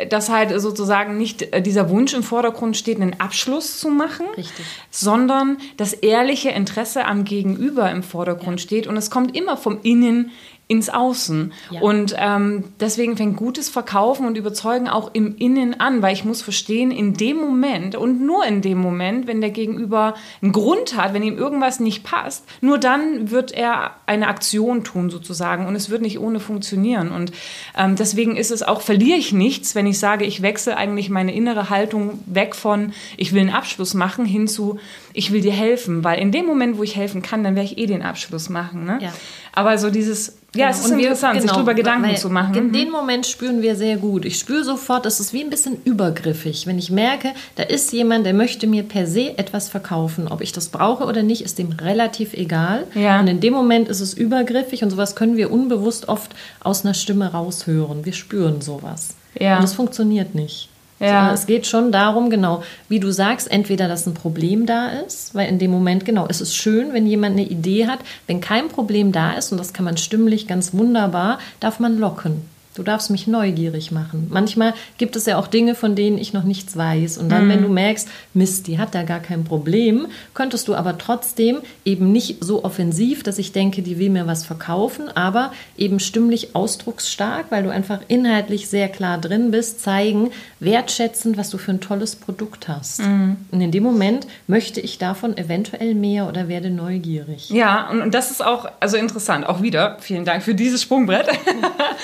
dass 0.08 0.30
halt 0.30 0.58
sozusagen 0.60 1.18
nicht 1.18 1.42
äh, 1.42 1.60
dieser 1.60 1.90
Wunsch 1.90 2.14
im 2.14 2.22
Vordergrund 2.22 2.76
steht, 2.76 3.00
einen 3.00 3.20
Abschluss 3.20 3.78
zu 3.78 3.90
machen, 3.90 4.26
Richtig. 4.36 4.64
sondern 4.90 5.58
das 5.76 5.92
ehrliche 5.92 6.50
Interesse 6.50 7.04
am 7.04 7.24
Gegenüber 7.24 7.90
im 7.90 8.02
Vordergrund 8.02 8.60
Ja. 8.60 8.64
steht 8.64 8.86
und 8.86 8.96
es 8.96 9.10
kommt 9.10 9.36
immer 9.36 9.56
vom 9.56 9.80
Innen 9.82 10.30
ins 10.72 10.88
Außen. 10.88 11.52
Ja. 11.70 11.82
Und 11.82 12.14
ähm, 12.16 12.64
deswegen 12.80 13.18
fängt 13.18 13.36
gutes 13.36 13.68
Verkaufen 13.68 14.26
und 14.26 14.38
Überzeugen 14.38 14.88
auch 14.88 15.10
im 15.12 15.36
Innen 15.36 15.78
an, 15.78 16.00
weil 16.00 16.14
ich 16.14 16.24
muss 16.24 16.40
verstehen, 16.40 16.90
in 16.90 17.12
dem 17.12 17.36
Moment 17.36 17.94
und 17.94 18.24
nur 18.24 18.46
in 18.46 18.62
dem 18.62 18.78
Moment, 18.78 19.26
wenn 19.26 19.42
der 19.42 19.50
Gegenüber 19.50 20.14
einen 20.40 20.52
Grund 20.52 20.96
hat, 20.96 21.12
wenn 21.12 21.22
ihm 21.22 21.36
irgendwas 21.36 21.78
nicht 21.78 22.04
passt, 22.04 22.46
nur 22.62 22.78
dann 22.78 23.30
wird 23.30 23.52
er 23.52 23.90
eine 24.06 24.28
Aktion 24.28 24.82
tun 24.82 25.10
sozusagen 25.10 25.66
und 25.66 25.76
es 25.76 25.90
wird 25.90 26.00
nicht 26.00 26.18
ohne 26.18 26.40
funktionieren. 26.40 27.12
Und 27.12 27.32
ähm, 27.76 27.94
deswegen 27.96 28.36
ist 28.36 28.50
es 28.50 28.62
auch, 28.62 28.80
verliere 28.80 29.18
ich 29.18 29.34
nichts, 29.34 29.74
wenn 29.74 29.86
ich 29.86 29.98
sage, 29.98 30.24
ich 30.24 30.40
wechsle 30.40 30.78
eigentlich 30.78 31.10
meine 31.10 31.34
innere 31.34 31.68
Haltung 31.68 32.18
weg 32.24 32.54
von, 32.54 32.94
ich 33.18 33.34
will 33.34 33.42
einen 33.42 33.50
Abschluss 33.50 33.92
machen, 33.92 34.24
hin 34.24 34.48
zu, 34.48 34.78
ich 35.12 35.32
will 35.32 35.42
dir 35.42 35.52
helfen. 35.52 36.02
Weil 36.02 36.18
in 36.18 36.32
dem 36.32 36.46
Moment, 36.46 36.78
wo 36.78 36.82
ich 36.82 36.96
helfen 36.96 37.20
kann, 37.20 37.44
dann 37.44 37.56
werde 37.56 37.66
ich 37.66 37.76
eh 37.76 37.84
den 37.84 38.00
Abschluss 38.00 38.48
machen. 38.48 38.86
Ne? 38.86 38.98
Ja. 39.02 39.12
Aber 39.54 39.76
so 39.76 39.90
dieses, 39.90 40.36
ja, 40.54 40.70
es 40.70 40.78
ist 40.80 40.86
Und 40.92 40.98
wir- 40.98 41.04
interessant, 41.08 41.34
sich 41.34 41.42
genau, 41.42 41.54
darüber 41.56 41.74
Gedanken 41.74 42.08
weil 42.08 42.16
zu 42.16 42.30
machen. 42.30 42.54
In 42.54 42.66
Mhm. 42.68 42.72
dem 42.72 42.90
Moment 42.90 43.26
spüren 43.26 43.60
wir 43.60 43.76
sehr 43.76 43.96
gut. 43.98 44.24
Ich 44.24 44.38
spüre 44.38 44.64
sofort, 44.64 45.04
das 45.04 45.20
ist 45.20 45.32
wie 45.34 45.42
ein 45.42 45.50
bisschen 45.50 45.76
übergriffig. 45.84 46.66
Wenn 46.66 46.78
ich 46.78 46.90
merke, 46.90 47.32
da 47.56 47.62
ist 47.64 47.92
jemand, 47.92 48.24
der 48.24 48.32
möchte 48.34 48.66
mir 48.66 48.82
per 48.82 49.06
se 49.06 49.36
etwas 49.38 49.68
verkaufen. 49.68 50.28
Ob 50.28 50.40
ich 50.40 50.52
das 50.52 50.68
brauche 50.70 51.04
oder 51.04 51.22
nicht, 51.22 51.42
ist 51.42 51.58
dem 51.58 51.72
relativ 51.72 52.32
egal. 52.34 52.86
Ja. 52.94 53.20
Und 53.20 53.28
in 53.28 53.40
dem 53.40 53.52
Moment 53.52 53.88
ist 53.88 54.00
es 54.00 54.14
übergriffig 54.14 54.82
und 54.82 54.90
sowas 54.90 55.16
können 55.16 55.36
wir 55.36 55.50
unbewusst 55.52 56.08
oft 56.08 56.34
aus 56.60 56.84
einer 56.84 56.94
Stimme 56.94 57.32
raushören. 57.32 58.04
Wir 58.06 58.12
spüren 58.14 58.60
sowas. 58.62 59.14
Ja. 59.38 59.58
Und 59.58 59.64
es 59.64 59.74
funktioniert 59.74 60.34
nicht. 60.34 60.68
Ja. 61.02 61.32
Es 61.32 61.46
geht 61.46 61.66
schon 61.66 61.90
darum, 61.90 62.30
genau, 62.30 62.62
wie 62.88 63.00
du 63.00 63.10
sagst, 63.10 63.50
entweder, 63.50 63.88
dass 63.88 64.06
ein 64.06 64.14
Problem 64.14 64.66
da 64.66 64.88
ist, 65.06 65.34
weil 65.34 65.48
in 65.48 65.58
dem 65.58 65.70
Moment, 65.70 66.04
genau, 66.04 66.26
es 66.28 66.40
ist 66.40 66.54
schön, 66.54 66.92
wenn 66.92 67.06
jemand 67.06 67.36
eine 67.36 67.46
Idee 67.46 67.88
hat. 67.88 67.98
Wenn 68.26 68.40
kein 68.40 68.68
Problem 68.68 69.10
da 69.10 69.32
ist, 69.32 69.50
und 69.50 69.58
das 69.58 69.72
kann 69.72 69.84
man 69.84 69.96
stimmlich 69.96 70.46
ganz 70.46 70.72
wunderbar, 70.72 71.38
darf 71.60 71.80
man 71.80 71.98
locken. 71.98 72.42
Du 72.74 72.82
darfst 72.82 73.10
mich 73.10 73.26
neugierig 73.26 73.92
machen. 73.92 74.28
Manchmal 74.30 74.72
gibt 74.96 75.14
es 75.16 75.26
ja 75.26 75.38
auch 75.38 75.46
Dinge, 75.46 75.74
von 75.74 75.94
denen 75.94 76.16
ich 76.16 76.32
noch 76.32 76.44
nichts 76.44 76.76
weiß. 76.76 77.18
Und 77.18 77.28
dann, 77.28 77.48
wenn 77.48 77.60
du 77.60 77.68
merkst, 77.68 78.08
Mist, 78.32 78.66
die 78.66 78.78
hat 78.78 78.94
da 78.94 79.02
gar 79.02 79.20
kein 79.20 79.44
Problem, 79.44 80.06
könntest 80.32 80.68
du 80.68 80.74
aber 80.74 80.96
trotzdem 80.96 81.58
eben 81.84 82.12
nicht 82.12 82.42
so 82.42 82.64
offensiv, 82.64 83.22
dass 83.22 83.38
ich 83.38 83.52
denke, 83.52 83.82
die 83.82 83.98
will 83.98 84.08
mir 84.08 84.26
was 84.26 84.46
verkaufen, 84.46 85.14
aber 85.14 85.52
eben 85.76 86.00
stimmlich 86.00 86.56
ausdrucksstark, 86.56 87.46
weil 87.50 87.62
du 87.62 87.70
einfach 87.70 88.00
inhaltlich 88.08 88.68
sehr 88.68 88.88
klar 88.88 89.18
drin 89.18 89.50
bist, 89.50 89.80
zeigen, 89.80 90.30
wertschätzend, 90.58 91.36
was 91.36 91.50
du 91.50 91.58
für 91.58 91.72
ein 91.72 91.80
tolles 91.80 92.16
Produkt 92.16 92.68
hast. 92.68 93.00
Und 93.00 93.60
in 93.60 93.70
dem 93.70 93.82
Moment 93.82 94.26
möchte 94.46 94.80
ich 94.80 94.96
davon 94.96 95.36
eventuell 95.36 95.94
mehr 95.94 96.26
oder 96.26 96.48
werde 96.48 96.70
neugierig. 96.70 97.50
Ja, 97.50 97.90
und, 97.90 98.00
und 98.00 98.14
das 98.14 98.30
ist 98.30 98.42
auch 98.42 98.66
also 98.80 98.96
interessant. 98.96 99.46
Auch 99.46 99.60
wieder, 99.60 99.98
vielen 100.00 100.24
Dank 100.24 100.42
für 100.42 100.54
dieses 100.54 100.82
Sprungbrett. 100.82 101.28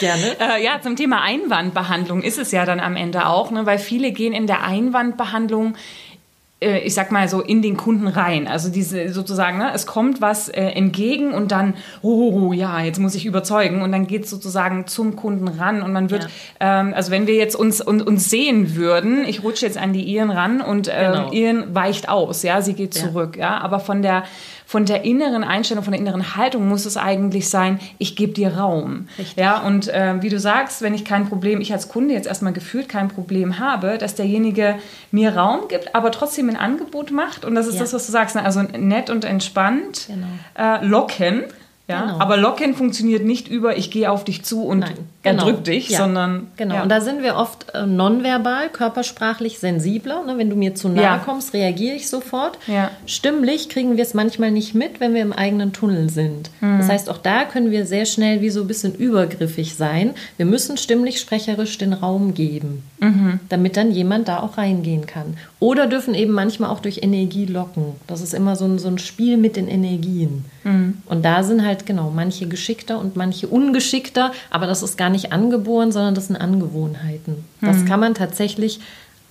Gerne. 0.01 0.37
äh, 0.59 0.65
ja, 0.65 0.81
zum 0.83 0.97
Thema 0.97 1.23
Einwandbehandlung 1.23 2.23
ist 2.23 2.39
es 2.39 2.53
ja 2.53 2.65
dann 2.65 2.81
am 2.81 2.97
Ende 2.97 3.27
auch, 3.27 3.51
ne, 3.51 3.67
weil 3.67 3.79
viele 3.79 4.13
gehen 4.13 4.33
in 4.33 4.47
der 4.47 4.65
Einwandbehandlung 4.65 5.75
äh, 6.61 6.79
ich 6.81 6.95
sag 6.95 7.13
mal 7.13 7.29
so 7.29 7.41
in 7.41 7.63
den 7.63 7.77
Kunden 7.77 8.09
rein. 8.09 8.49
Also 8.49 8.69
diese 8.69 9.13
sozusagen, 9.13 9.59
ne, 9.59 9.71
es 9.75 9.87
kommt 9.87 10.21
was 10.21 10.49
äh, 10.49 10.61
entgegen 10.61 11.33
und 11.33 11.53
dann, 11.53 11.75
oh, 12.03 12.53
ja, 12.53 12.81
jetzt 12.81 12.99
muss 12.99 13.15
ich 13.15 13.27
überzeugen 13.27 13.83
und 13.83 13.93
dann 13.93 14.09
geht 14.09 14.25
es 14.25 14.31
sozusagen 14.31 14.87
zum 14.89 15.15
Kunden 15.15 15.47
ran 15.47 15.83
und 15.83 15.93
man 15.93 16.11
wird, 16.11 16.29
ähm, 16.59 16.95
also 16.95 17.13
wenn 17.13 17.29
wir 17.29 17.35
jetzt 17.35 17.55
uns, 17.55 17.81
uns, 17.81 18.03
uns 18.03 18.29
sehen 18.29 18.75
würden, 18.75 19.25
ich 19.25 19.45
rutsche 19.45 19.67
jetzt 19.67 19.79
an 19.79 19.93
die 19.93 20.03
Iren 20.03 20.31
ran 20.31 20.61
und 20.61 20.89
ähm, 20.93 21.13
Genau. 21.13 21.33
Iren 21.33 21.75
weicht 21.77 22.09
aus, 22.09 22.43
ja, 22.43 22.61
sie 22.61 22.75
geht 22.75 22.97
Ja. 22.97 23.03
zurück, 23.03 23.37
ja, 23.37 23.59
aber 23.59 23.79
von 23.79 24.03
der 24.03 24.25
von 24.71 24.85
der 24.85 25.03
inneren 25.07 25.45
Einstellung, 25.45 25.83
von 25.83 25.93
der 25.95 26.01
inneren 26.03 26.37
Haltung 26.37 26.69
muss 26.69 26.85
es 26.85 26.99
eigentlich 26.99 27.49
sein, 27.49 27.81
ich 27.97 28.17
gebe 28.17 28.35
dir 28.35 28.55
Raum. 28.59 29.09
Richtig. 29.19 29.39
Ja, 29.43 29.61
und 29.63 29.89
äh, 29.89 30.21
wie 30.21 30.29
du 30.29 30.39
sagst, 30.39 30.83
wenn 30.83 30.93
ich 30.93 31.07
kein 31.07 31.27
Problem, 31.27 31.63
ich 31.63 31.73
als 31.73 31.89
Kunde 31.89 32.13
jetzt 32.13 32.27
erstmal 32.29 32.53
gefühlt 32.53 32.87
kein 32.87 33.09
Problem 33.09 33.59
habe, 33.59 33.97
dass 33.97 34.15
derjenige 34.15 34.75
mir 35.11 35.35
Raum 35.35 35.69
gibt, 35.69 35.95
aber 35.95 36.11
trotzdem 36.11 36.51
ein 36.51 36.57
Angebot 36.57 37.11
macht. 37.13 37.47
Und 37.47 37.55
das 37.55 37.67
ist 37.67 37.77
Ja. 37.77 37.81
das, 37.81 37.95
was 37.95 38.05
du 38.05 38.13
sagst, 38.13 38.35
ne? 38.37 38.45
also 38.45 38.61
nett 38.61 39.09
und 39.09 39.25
entspannt 39.25 40.07
Genau. 40.07 40.27
äh, 40.59 40.85
locken. 40.85 41.45
Ja, 41.89 42.03
Genau. 42.03 42.19
aber 42.21 42.37
locken 42.37 42.75
funktioniert 42.75 43.25
nicht 43.25 43.49
über, 43.49 43.79
ich 43.79 43.91
gehe 43.91 44.11
auf 44.11 44.23
dich 44.25 44.43
zu 44.45 44.63
und 44.65 44.81
Nein, 44.81 44.93
erdrück 45.23 45.65
dich, 45.65 45.89
Ja, 45.89 45.99
sondern 46.01 46.49
genau. 46.57 46.75
Ja. 46.77 46.83
Und 46.83 46.91
da 46.91 47.01
sind 47.01 47.23
wir 47.23 47.37
oft 47.37 47.67
äh, 47.75 47.87
nonverbal, 47.87 48.69
körpersprachlich 48.69 49.59
sensibler. 49.59 50.23
Ne? 50.27 50.35
Wenn 50.37 50.51
du 50.51 50.57
mir 50.57 50.75
zu 50.75 50.89
nahe 50.91 51.03
Ja. 51.03 51.19
kommst, 51.19 51.55
reagiere 51.55 51.97
ich 51.97 52.09
sofort. 52.11 52.59
Stimmlich 53.07 53.69
kriegen 53.69 53.97
wir 53.97 54.03
es 54.03 54.13
manchmal 54.15 54.51
nicht 54.51 54.75
mit, 54.75 55.01
wenn 55.01 55.15
wir 55.15 55.23
im 55.23 55.33
eigenen 55.33 55.73
Tunnel 55.73 56.11
sind. 56.11 56.51
Mhm. 56.61 56.79
Das 56.79 56.89
heißt, 56.89 57.09
auch 57.11 57.19
da 57.19 57.45
können 57.45 57.71
wir 57.71 57.87
sehr 57.87 58.05
schnell 58.05 58.41
wie 58.43 58.51
so 58.51 58.61
ein 58.63 58.67
bisschen 58.67 58.95
übergriffig 58.95 59.75
sein. 59.75 60.11
Wir 60.37 60.47
müssen 60.47 60.77
stimmlich, 60.77 61.21
sprecherisch 61.21 61.79
den 61.79 61.93
Raum 61.95 62.35
geben, 62.35 62.83
Mhm. 63.01 63.41
damit 63.49 63.77
dann 63.77 63.93
jemand 63.93 64.29
da 64.29 64.41
auch 64.41 64.59
reingehen 64.59 65.07
kann. 65.07 65.37
Oder 65.61 65.87
dürfen 65.87 66.15
eben 66.15 66.33
manchmal 66.33 66.71
auch 66.71 66.81
durch 66.81 67.03
Energie 67.03 67.47
locken. 67.47 67.95
Das 68.07 68.21
ist 68.21 68.35
immer 68.35 68.57
so 68.57 68.65
ein, 68.67 68.79
so 68.79 68.89
ein 68.89 68.99
Spiel 68.99 69.37
mit 69.37 69.57
den 69.57 69.69
Energien. 69.69 70.45
Mhm. 70.65 70.99
Und 71.07 71.25
da 71.25 71.43
sind 71.43 71.65
halt 71.65 71.78
genau 71.87 72.11
manche 72.11 72.47
geschickter 72.47 72.99
und 72.99 73.17
manche 73.17 73.49
ungeschickter, 73.49 74.33
aber 74.51 74.67
das 74.67 74.83
ist 74.83 74.97
gar 74.97 75.11
nicht 75.11 75.33
angeboren, 75.33 75.93
sondern 75.93 76.15
das 76.15 76.29
sind 76.29 76.37
Angewohnheiten. 76.37 77.45
Das 77.61 77.85
kann 77.85 78.01
man 78.01 78.15
tatsächlich 78.15 78.81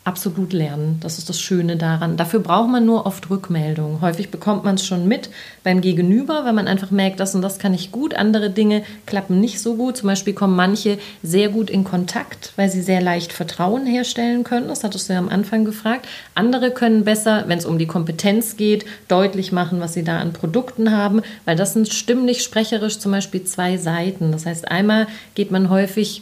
absolut 0.08 0.54
lernen. 0.54 1.00
Das 1.02 1.18
ist 1.18 1.28
das 1.28 1.40
Schöne 1.40 1.76
daran. 1.76 2.16
Dafür 2.16 2.40
braucht 2.40 2.70
man 2.70 2.86
nur 2.86 3.06
oft 3.06 3.30
Rückmeldungen. 3.30 4.00
Häufig 4.00 4.32
bekommt 4.32 4.64
man 4.64 4.76
es 4.76 4.86
schon 4.86 5.06
mit 5.06 5.30
beim 5.64 5.82
Gegenüber, 5.82 6.46
weil 6.46 6.54
man 6.54 6.70
einfach 6.70 6.92
merkt, 6.92 7.20
das 7.20 7.36
und 7.36 7.42
das 7.42 7.60
kann 7.60 7.74
ich 7.74 7.92
gut, 7.92 8.16
andere 8.16 8.50
Dinge 8.50 8.84
klappen 9.06 9.42
nicht 9.42 9.60
so 9.60 9.76
gut. 9.76 9.98
Zum 9.98 10.08
Beispiel 10.08 10.34
kommen 10.34 10.56
manche 10.56 10.98
sehr 11.24 11.50
gut 11.50 11.70
in 11.70 11.84
Kontakt, 11.84 12.54
weil 12.56 12.70
sie 12.70 12.82
sehr 12.82 13.02
leicht 13.02 13.34
Vertrauen 13.34 13.86
herstellen 13.86 14.46
können. 14.46 14.70
Das 14.70 14.86
hattest 14.86 15.10
du 15.10 15.14
ja 15.14 15.20
am 15.20 15.28
Anfang 15.28 15.66
gefragt. 15.66 16.08
Andere 16.36 16.72
können 16.72 17.04
besser, 17.04 17.44
wenn 17.48 17.58
es 17.58 17.66
um 17.66 17.78
die 17.78 17.86
Kompetenz 17.86 18.56
geht, 18.56 18.86
deutlich 19.10 19.52
machen, 19.52 19.82
was 19.82 19.94
sie 19.94 20.06
da 20.06 20.20
an 20.20 20.32
Produkten 20.32 20.92
haben, 20.96 21.22
weil 21.44 21.58
das 21.58 21.74
sind 21.74 21.90
stimmlich, 21.90 22.44
sprecherisch 22.44 23.00
zum 23.00 23.12
Beispiel 23.12 23.44
zwei 23.44 23.76
Seiten. 23.76 24.32
Das 24.32 24.46
heißt, 24.46 24.72
einmal 24.72 25.08
geht 25.36 25.52
man 25.52 25.70
häufig 25.70 26.22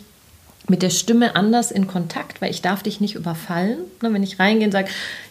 mit 0.68 0.82
der 0.82 0.90
Stimme 0.90 1.36
anders 1.36 1.72
in 1.72 1.88
Kontakt, 1.88 2.42
weil 2.42 2.50
ich 2.52 2.62
darf 2.62 2.84
dich 2.84 3.00
nicht 3.02 3.16
überfallen. 3.16 3.78
Ne, 4.02 4.14
wenn 4.14 4.24
ich 4.24 4.40
reingehe 4.40 4.66
und 4.68 4.72
sage, 4.72 4.88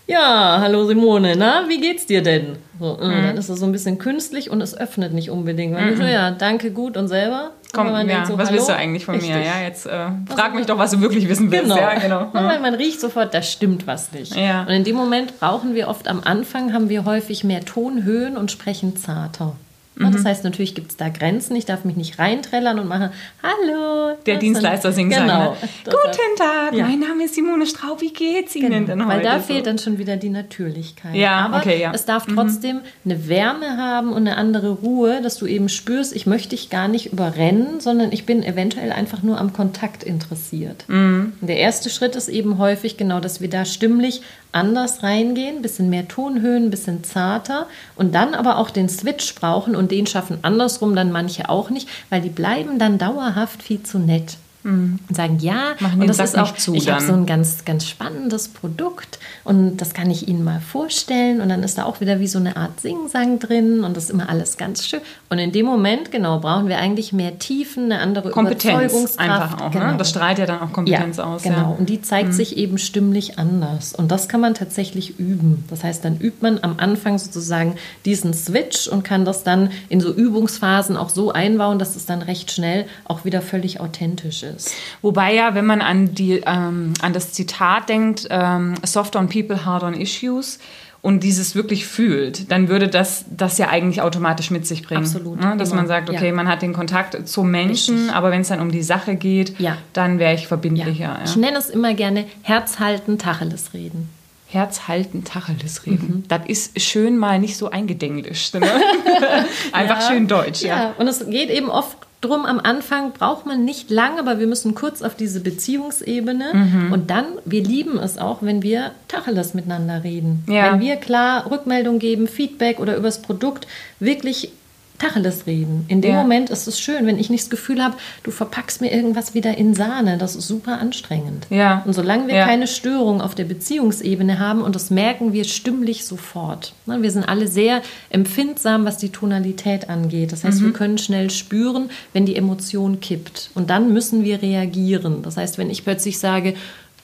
ja, 0.06 0.58
hallo 0.60 0.86
Simone, 0.86 1.34
na, 1.36 1.64
wie 1.68 1.80
geht's 1.80 2.06
dir 2.06 2.22
denn? 2.22 2.56
So, 2.78 2.98
äh, 3.00 3.08
Dann 3.08 3.36
ist 3.36 3.48
es 3.48 3.58
so 3.58 3.66
ein 3.66 3.72
bisschen 3.72 3.98
künstlich 3.98 4.50
und 4.50 4.60
es 4.60 4.76
öffnet 4.76 5.12
nicht 5.12 5.30
unbedingt. 5.30 5.74
Weil 5.74 5.92
ich 5.92 5.98
so, 5.98 6.04
ja, 6.04 6.30
danke, 6.30 6.70
gut 6.70 6.96
und 6.96 7.08
selber. 7.08 7.52
Komm, 7.72 7.88
Und 7.88 8.08
ja, 8.08 8.24
so, 8.24 8.38
was 8.38 8.48
hallo, 8.48 8.58
willst 8.58 8.68
du 8.68 8.76
eigentlich 8.76 9.04
von 9.04 9.16
mir? 9.16 9.22
Richtig. 9.22 9.44
Ja, 9.46 9.62
jetzt 9.62 9.86
äh, 9.86 10.06
frag 10.28 10.54
mich 10.54 10.66
doch, 10.66 10.78
was 10.78 10.92
du 10.92 11.00
wirklich 11.00 11.28
wissen 11.28 11.50
willst. 11.50 11.64
Genau. 11.64 11.76
Ja, 11.76 11.94
genau. 11.98 12.20
Und 12.32 12.34
weil 12.34 12.60
man 12.60 12.74
riecht 12.74 13.00
sofort, 13.00 13.34
da 13.34 13.42
stimmt 13.42 13.86
was 13.86 14.12
nicht. 14.12 14.36
Ja. 14.36 14.62
Und 14.62 14.68
in 14.70 14.84
dem 14.84 14.94
Moment 14.94 15.40
brauchen 15.40 15.74
wir 15.74 15.88
oft 15.88 16.06
am 16.06 16.20
Anfang, 16.24 16.72
haben 16.72 16.88
wir 16.88 17.04
häufig 17.04 17.42
mehr 17.42 17.64
Tonhöhen 17.64 18.36
und 18.36 18.52
sprechen 18.52 18.96
zarter. 18.96 19.56
Mhm. 19.96 20.12
Das 20.12 20.24
heißt, 20.24 20.44
natürlich 20.44 20.74
gibt 20.74 20.90
es 20.90 20.96
da 20.96 21.08
Grenzen. 21.08 21.54
Ich 21.56 21.66
darf 21.66 21.84
mich 21.84 21.96
nicht 21.96 22.18
reinträllern 22.18 22.78
und 22.78 22.88
machen, 22.88 23.10
hallo. 23.42 24.16
Der 24.26 24.36
Dienstleister 24.36 24.92
singt 24.92 25.12
Genau. 25.14 25.52
ne? 25.52 25.56
Das- 25.84 25.94
Guten 25.94 26.36
Tag, 26.36 26.74
Ja. 26.74 26.86
mein 26.86 26.98
Name 27.00 27.24
ist 27.24 27.34
Simone 27.34 27.66
Straub, 27.66 28.00
wie 28.00 28.12
geht's 28.12 28.56
Ihnen 28.56 28.70
denn 28.72 28.86
Genau, 28.86 29.04
heute? 29.06 29.16
weil 29.18 29.22
da 29.22 29.38
So. 29.40 29.46
fehlt 29.52 29.66
dann 29.66 29.78
schon 29.78 29.98
wieder 29.98 30.16
die 30.16 30.30
Natürlichkeit. 30.30 31.14
Ja, 31.14 31.44
Aber 31.46 31.58
okay, 31.58 31.80
ja. 31.80 31.90
Mhm. 31.90 31.94
es 31.94 32.04
darf 32.04 32.26
trotzdem 32.26 32.80
eine 33.04 33.28
Wärme 33.28 33.76
haben 33.76 34.10
und 34.12 34.26
eine 34.26 34.36
andere 34.36 34.70
Ruhe, 34.70 35.20
dass 35.22 35.36
du 35.36 35.46
eben 35.46 35.68
spürst, 35.68 36.14
ich 36.14 36.26
möchte 36.26 36.50
dich 36.50 36.70
gar 36.70 36.88
nicht 36.88 37.12
überrennen, 37.12 37.80
sondern 37.80 38.10
ich 38.12 38.26
bin 38.26 38.42
eventuell 38.42 38.90
einfach 38.92 39.22
nur 39.22 39.38
am 39.38 39.52
Kontakt 39.52 40.02
interessiert. 40.02 40.84
Mhm. 40.88 41.34
Und 41.40 41.46
der 41.48 41.58
erste 41.58 41.90
Schritt 41.90 42.16
ist 42.16 42.28
eben 42.28 42.58
häufig 42.58 42.96
genau, 42.96 43.20
dass 43.20 43.40
wir 43.40 43.48
da 43.50 43.64
stimmlich 43.64 44.22
anders 44.52 45.02
reingehen, 45.02 45.62
bisschen 45.62 45.90
mehr 45.90 46.06
Tonhöhen, 46.06 46.70
bisschen 46.70 47.02
zarter 47.02 47.66
und 47.96 48.14
dann 48.14 48.34
aber 48.34 48.58
auch 48.58 48.70
den 48.70 48.88
Switch 48.88 49.34
brauchen 49.34 49.74
und 49.74 49.83
den 49.88 50.06
schaffen 50.06 50.38
andersrum 50.42 50.94
dann 50.94 51.12
manche 51.12 51.48
auch 51.48 51.70
nicht, 51.70 51.88
weil 52.10 52.20
die 52.20 52.28
bleiben 52.28 52.78
dann 52.78 52.98
dauerhaft 52.98 53.62
viel 53.62 53.82
zu 53.82 53.98
nett. 53.98 54.36
Und 54.64 54.98
sagen, 55.14 55.38
ja, 55.40 55.74
Mhm. 55.78 55.86
Machen 55.86 56.00
und 56.00 56.06
das 56.08 56.16
Sack 56.16 56.26
ist 56.26 56.38
auch, 56.38 56.54
zu 56.56 56.74
ich 56.74 56.88
habe 56.90 57.02
so 57.04 57.12
ein 57.12 57.26
ganz, 57.26 57.64
ganz 57.66 57.86
spannendes 57.86 58.48
Produkt 58.48 59.18
und 59.44 59.76
das 59.76 59.92
kann 59.92 60.10
ich 60.10 60.26
Ihnen 60.26 60.42
mal 60.42 60.60
vorstellen 60.60 61.40
und 61.42 61.50
dann 61.50 61.62
ist 61.62 61.76
da 61.76 61.84
auch 61.84 62.00
wieder 62.00 62.18
wie 62.18 62.26
so 62.26 62.38
eine 62.38 62.56
Art 62.56 62.80
Singsang 62.80 63.38
drin 63.38 63.84
und 63.84 63.94
das 63.96 64.04
ist 64.04 64.10
immer 64.10 64.28
alles 64.30 64.56
ganz 64.56 64.86
schön. 64.86 65.00
Und 65.28 65.38
in 65.38 65.52
dem 65.52 65.66
Moment, 65.66 66.10
genau, 66.10 66.40
brauchen 66.40 66.68
wir 66.68 66.78
eigentlich 66.78 67.12
mehr 67.12 67.38
Tiefen, 67.38 67.84
eine 67.92 68.00
andere 68.00 68.30
Kompetenz 68.30 69.16
einfach 69.18 69.60
auch. 69.60 69.70
genau. 69.70 69.92
Ne? 69.92 69.96
Das 69.98 70.08
strahlt 70.10 70.38
ja 70.38 70.46
dann 70.46 70.60
auch 70.60 70.72
Kompetenz 70.72 71.18
aus. 71.18 71.42
Genau, 71.42 71.56
Ja. 71.56 71.64
Mhm. 71.66 71.72
und 71.80 71.88
die 71.90 72.00
zeigt 72.00 72.32
sich 72.32 72.56
eben 72.56 72.78
stimmlich 72.78 73.38
anders. 73.38 73.94
Und 73.94 74.10
das 74.10 74.28
kann 74.28 74.40
man 74.40 74.54
tatsächlich 74.54 75.18
üben. 75.18 75.64
Das 75.68 75.84
heißt, 75.84 76.04
dann 76.04 76.16
übt 76.18 76.38
man 76.40 76.58
am 76.62 76.74
Anfang 76.78 77.18
sozusagen 77.18 77.74
diesen 78.06 78.32
Switch 78.32 78.88
und 78.88 79.02
kann 79.02 79.24
das 79.26 79.42
dann 79.44 79.70
in 79.90 80.00
so 80.00 80.10
Übungsphasen 80.12 80.96
auch 80.96 81.10
so 81.10 81.32
einbauen, 81.32 81.78
dass 81.78 81.96
es 81.96 82.06
dann 82.06 82.22
recht 82.22 82.50
schnell 82.50 82.86
auch 83.04 83.24
wieder 83.24 83.42
völlig 83.42 83.80
authentisch 83.80 84.42
ist. 84.42 84.53
Ist. 84.54 84.72
Wobei 85.02 85.34
ja, 85.34 85.54
wenn 85.54 85.66
man 85.66 85.80
an, 85.80 86.14
die, 86.14 86.42
ähm, 86.46 86.94
an 87.00 87.12
das 87.12 87.32
Zitat 87.32 87.88
denkt, 87.88 88.26
ähm, 88.30 88.74
soft 88.84 89.16
on 89.16 89.28
people, 89.28 89.64
hard 89.64 89.82
on 89.82 89.94
issues, 89.94 90.58
und 91.04 91.20
dieses 91.22 91.54
wirklich 91.54 91.84
fühlt, 91.86 92.50
dann 92.50 92.68
würde 92.70 92.88
das 92.88 93.26
das 93.28 93.58
ja 93.58 93.68
eigentlich 93.68 94.00
automatisch 94.00 94.50
mit 94.50 94.66
sich 94.66 94.82
bringen. 94.82 95.02
Absolut. 95.04 95.38
Ne? 95.38 95.54
Dass 95.58 95.68
Immer. 95.68 95.82
man 95.82 95.86
sagt, 95.86 96.08
okay, 96.08 96.28
Ja. 96.28 96.32
man 96.32 96.48
hat 96.48 96.62
den 96.62 96.72
Kontakt 96.72 97.28
zum 97.28 97.50
Menschen, 97.50 97.96
Richtig. 97.96 98.14
aber 98.14 98.30
wenn 98.30 98.40
es 98.40 98.48
dann 98.48 98.60
um 98.60 98.70
die 98.72 98.82
Sache 98.82 99.14
geht, 99.16 99.60
Ja. 99.60 99.76
dann 99.92 100.18
wäre 100.18 100.32
ich 100.32 100.46
verbindlicher. 100.46 100.98
Ja. 100.98 101.20
Ich 101.22 101.36
nenne 101.36 101.58
es 101.58 101.68
immer 101.68 101.92
gerne 101.92 102.24
Herz 102.40 102.78
halten, 102.78 103.18
Tacheles 103.18 103.74
reden. 103.74 104.08
Herz 104.46 104.88
halten, 104.88 105.24
Tacheles 105.24 105.84
reden. 105.84 106.22
Mhm. 106.22 106.28
Das 106.28 106.46
ist 106.46 106.80
schön 106.80 107.18
mal 107.18 107.38
nicht 107.38 107.58
so 107.58 107.68
eingedenglischt. 107.68 108.54
Ne? 108.54 108.62
Einfach 109.72 110.08
schön 110.08 110.26
deutsch. 110.26 110.62
Ja, 110.62 110.94
und 110.96 111.06
es 111.06 111.28
geht 111.28 111.50
eben 111.50 111.68
oft 111.68 111.98
drum, 112.24 112.44
am 112.44 112.58
Anfang 112.58 113.12
braucht 113.12 113.46
man 113.46 113.64
nicht 113.64 113.90
lang, 113.90 114.18
aber 114.18 114.38
wir 114.38 114.46
müssen 114.46 114.74
kurz 114.74 115.02
auf 115.02 115.14
diese 115.14 115.40
Beziehungsebene. 115.40 116.54
Mhm. 116.54 116.92
Und 116.92 117.10
dann, 117.10 117.26
wir 117.44 117.62
lieben 117.62 117.98
es 117.98 118.18
auch, 118.18 118.42
wenn 118.42 118.62
wir 118.62 118.92
Tacheles 119.08 119.54
miteinander 119.54 120.04
reden. 120.04 120.44
Ja. 120.48 120.72
Wenn 120.72 120.80
wir 120.80 120.96
klar 120.96 121.50
Rückmeldung 121.50 121.98
geben, 121.98 122.26
Feedback 122.26 122.80
oder 122.80 122.96
übers 122.96 123.22
Produkt 123.22 123.66
wirklich 124.00 124.52
Tacheles 124.98 125.46
reden. 125.46 125.84
In 125.88 126.00
dem 126.00 126.12
Ja. 126.12 126.22
Moment 126.22 126.50
ist 126.50 126.68
es 126.68 126.78
schön, 126.78 127.04
wenn 127.06 127.18
ich 127.18 127.28
nicht 127.28 127.42
das 127.44 127.50
Gefühl 127.50 127.82
habe, 127.82 127.96
du 128.22 128.30
verpackst 128.30 128.80
mir 128.80 128.92
irgendwas 128.92 129.34
wieder 129.34 129.56
in 129.58 129.74
Sahne. 129.74 130.18
Das 130.18 130.36
ist 130.36 130.46
super 130.46 130.78
anstrengend. 130.78 131.46
Ja. 131.50 131.82
Und 131.84 131.94
solange 131.94 132.28
wir 132.28 132.34
Ja. 132.36 132.46
keine 132.46 132.66
Störung 132.68 133.20
auf 133.20 133.34
der 133.34 133.44
Beziehungsebene 133.44 134.38
haben, 134.38 134.62
und 134.62 134.74
das 134.76 134.90
merken 134.90 135.32
wir 135.32 135.44
stimmlich 135.44 136.04
sofort. 136.04 136.74
Ne, 136.86 137.02
Wir 137.02 137.10
sind 137.10 137.28
alle 137.28 137.48
sehr 137.48 137.82
empfindsam, 138.10 138.84
was 138.84 138.96
die 138.98 139.08
Tonalität 139.10 139.88
angeht. 139.88 140.30
Das 140.32 140.44
heißt, 140.44 140.62
wir 140.62 140.72
können 140.72 140.98
schnell 140.98 141.30
spüren, 141.30 141.90
wenn 142.12 142.24
die 142.24 142.36
Emotion 142.36 143.00
kippt. 143.00 143.50
Und 143.54 143.70
dann 143.70 143.92
müssen 143.92 144.22
wir 144.24 144.42
reagieren. 144.42 145.22
Das 145.22 145.36
heißt, 145.36 145.58
wenn 145.58 145.70
ich 145.70 145.84
plötzlich 145.84 146.18
sage, 146.18 146.54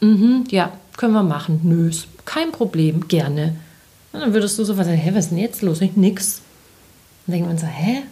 mhm, 0.00 0.44
ja, 0.50 0.72
können 0.96 1.12
wir 1.12 1.22
machen, 1.24 1.60
nö, 1.64 1.90
kein 2.24 2.52
Problem, 2.52 3.08
gerne. 3.08 3.56
Und 4.12 4.20
dann 4.20 4.32
würdest 4.32 4.58
du 4.58 4.64
sofort 4.64 4.86
sagen, 4.86 4.98
hä, 4.98 5.10
was 5.14 5.24
ist 5.26 5.30
denn 5.30 5.38
jetzt 5.38 5.62
los? 5.62 5.80
Ich, 5.80 5.96
nix. 5.96 6.42
Dann 7.26 7.34
denkt 7.34 7.48
man 7.48 7.58
so, 7.58 7.66
hä? 7.66 8.02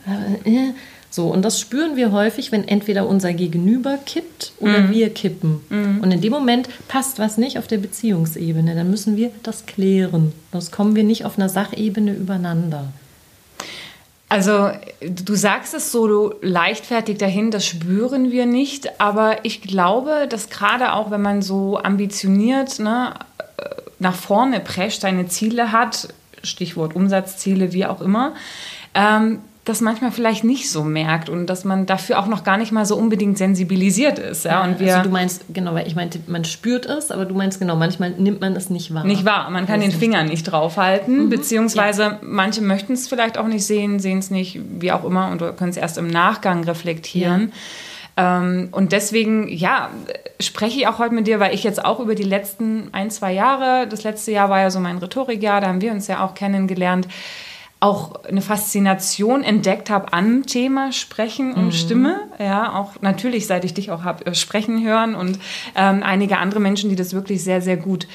Äh, 0.45 0.51
äh. 0.51 0.75
So, 1.11 1.29
und 1.29 1.43
das 1.43 1.59
spüren 1.59 1.97
wir 1.97 2.13
häufig, 2.13 2.53
wenn 2.53 2.69
entweder 2.69 3.09
unser 3.09 3.33
Gegenüber 3.33 3.99
kippt 4.05 4.53
oder 4.61 4.91
wir 4.91 5.09
kippen. 5.09 5.61
Und 6.03 6.13
in 6.13 6.21
dem 6.21 6.33
Moment 6.33 6.69
passt 6.87 7.19
was 7.19 7.39
nicht 7.39 7.59
auf 7.59 7.67
der 7.67 7.79
Beziehungsebene. 7.79 8.75
Dann 8.75 8.91
müssen 8.91 9.17
wir 9.17 9.31
das 9.43 9.65
klären. 9.65 10.33
Sonst 10.53 10.71
kommen 10.71 10.95
wir 10.95 11.05
nicht 11.05 11.25
auf 11.25 11.39
einer 11.39 11.49
Sachebene 11.49 12.13
übereinander. 12.13 12.93
Also 14.29 14.71
du 15.01 15.35
sagst 15.35 15.73
es 15.73 15.91
so 15.91 16.35
leichtfertig 16.43 17.17
dahin, 17.17 17.51
das 17.51 17.65
spüren 17.65 18.31
wir 18.31 18.45
nicht, 18.45 19.01
aber 19.01 19.45
ich 19.45 19.63
glaube, 19.63 20.27
dass 20.29 20.51
gerade 20.51 20.93
auch 20.93 21.11
wenn 21.11 21.23
man 21.23 21.41
so 21.41 21.79
ambitioniert 21.79 22.79
ne, 22.79 23.15
äh, 23.39 23.65
nach 23.99 24.15
vorne 24.15 24.61
prescht, 24.61 25.01
seine 25.01 25.29
Ziele 25.29 25.73
hat, 25.73 26.09
Stichwort 26.43 26.95
Umsatzziele, 26.95 27.73
wie 27.73 27.87
auch 27.87 28.03
immer, 28.03 28.35
ähm, 28.99 29.39
das 29.69 29.81
manchmal 29.83 30.11
vielleicht 30.11 30.45
nicht 30.45 30.71
so 30.71 30.83
merkt 30.83 31.29
und 31.29 31.47
dass 31.47 31.65
man 31.65 31.85
dafür 31.85 32.19
auch 32.19 32.27
noch 32.27 32.43
gar 32.43 32.57
nicht 32.57 32.73
mal 32.73 32.87
so 32.87 32.97
unbedingt 32.97 33.37
sensibilisiert 33.37 34.19
ist. 34.19 34.47
Ja, 34.47 34.65
und 34.65 34.81
wir 34.81 34.97
also 34.97 35.09
du 35.09 35.13
meinst, 35.13 35.45
genau, 35.53 35.75
weil 35.75 35.87
ich 35.87 35.95
meinte, 35.95 36.21
man 36.27 36.45
spürt 36.45 36.87
es, 36.87 37.11
aber 37.11 37.27
du 37.27 37.35
meinst 37.35 37.61
genau, 37.61 37.77
manchmal 37.77 38.11
nimmt 38.13 38.41
man 38.41 38.57
es 38.57 38.71
nicht 38.71 38.95
wahr. 38.95 39.05
Nicht 39.05 39.27
wahr. 39.27 39.51
Man 39.51 39.67
kann 39.67 39.81
den 39.81 39.93
Finger 39.93 40.25
nicht 40.25 40.45
draufhalten, 40.45 41.29
beziehungsweise 41.29 42.19
manche 42.23 42.63
möchten 42.63 42.95
es 42.95 43.09
vielleicht 43.09 43.37
auch 43.37 43.47
nicht 43.47 43.67
sehen, 43.67 44.01
sehen 44.01 44.19
es 44.19 44.31
nicht, 44.31 44.59
wie 44.81 44.91
auch 44.91 45.05
immer, 45.05 45.31
und 45.31 45.41
können 45.59 45.71
es 45.71 45.77
erst 45.77 45.99
im 45.99 46.09
Nachgang 46.09 46.65
reflektieren. 46.65 47.53
Ähm, 48.17 48.69
und 48.73 48.93
deswegen, 48.93 49.49
ja, 49.49 49.91
spreche 50.41 50.79
ich 50.81 50.87
auch 50.89 50.99
heute 50.99 51.15
mit 51.15 51.27
dir, 51.27 51.41
weil 51.41 51.55
ich 51.55 51.63
jetzt 51.63 51.85
auch 51.85 52.01
über 52.01 52.15
die 52.15 52.25
letzten 52.25 52.89
ein, 52.93 53.11
zwei 53.11 53.33
Jahre, 53.33 53.87
das 53.87 54.03
letzte 54.03 54.33
Jahr 54.33 54.49
war 54.49 54.61
ja 54.61 54.71
so 54.71 54.81
mein 54.81 54.99
Rhetorikjahr, 54.99 55.61
da 55.61 55.69
haben 55.69 55.81
wir 55.81 55.93
uns 55.93 56.09
ja 56.09 56.25
auch 56.25 56.35
kennengelernt, 56.35 57.07
auch 57.81 58.25
eine 58.25 58.43
Faszination 58.43 59.45
entdeckt 59.45 59.89
habe 59.89 60.13
an 60.13 60.43
Thema 60.45 60.91
Sprechen 60.91 61.55
und 61.55 61.73
Stimme. 61.73 62.21
Ja, 62.39 62.75
auch 62.75 63.01
natürlich, 63.03 63.47
seit 63.47 63.65
ich 63.65 63.73
dich 63.73 63.93
auch 63.93 64.03
habe 64.03 64.35
sprechen 64.35 64.85
hören 64.85 65.15
und 65.15 65.39
ähm, 65.77 66.03
einige 66.03 66.39
andere 66.39 66.59
Menschen, 66.59 66.91
die 66.91 66.97
das 66.97 67.15
wirklich 67.15 67.45
sehr, 67.45 67.63
sehr 67.63 67.77
gut 67.77 68.09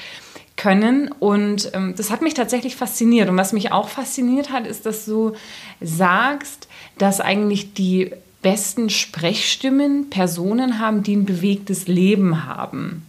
können. 0.56 1.10
Und 1.18 1.70
ähm, 1.74 1.94
das 1.96 2.10
hat 2.10 2.20
mich 2.20 2.34
tatsächlich 2.34 2.76
fasziniert. 2.76 3.28
Und 3.28 3.36
was 3.36 3.52
mich 3.52 3.72
auch 3.72 3.88
fasziniert 3.88 4.50
hat, 4.50 4.66
ist, 4.66 4.86
dass 4.86 5.06
du 5.06 5.32
sagst, 5.80 6.68
dass 6.98 7.20
eigentlich 7.20 7.72
die 7.72 8.12
besten 8.42 8.90
Sprechstimmen 8.90 10.10
Personen 10.10 10.78
haben, 10.78 11.02
die 11.02 11.16
ein 11.16 11.24
bewegtes 11.24 11.88
Leben 11.88 12.46
haben. 12.46 13.06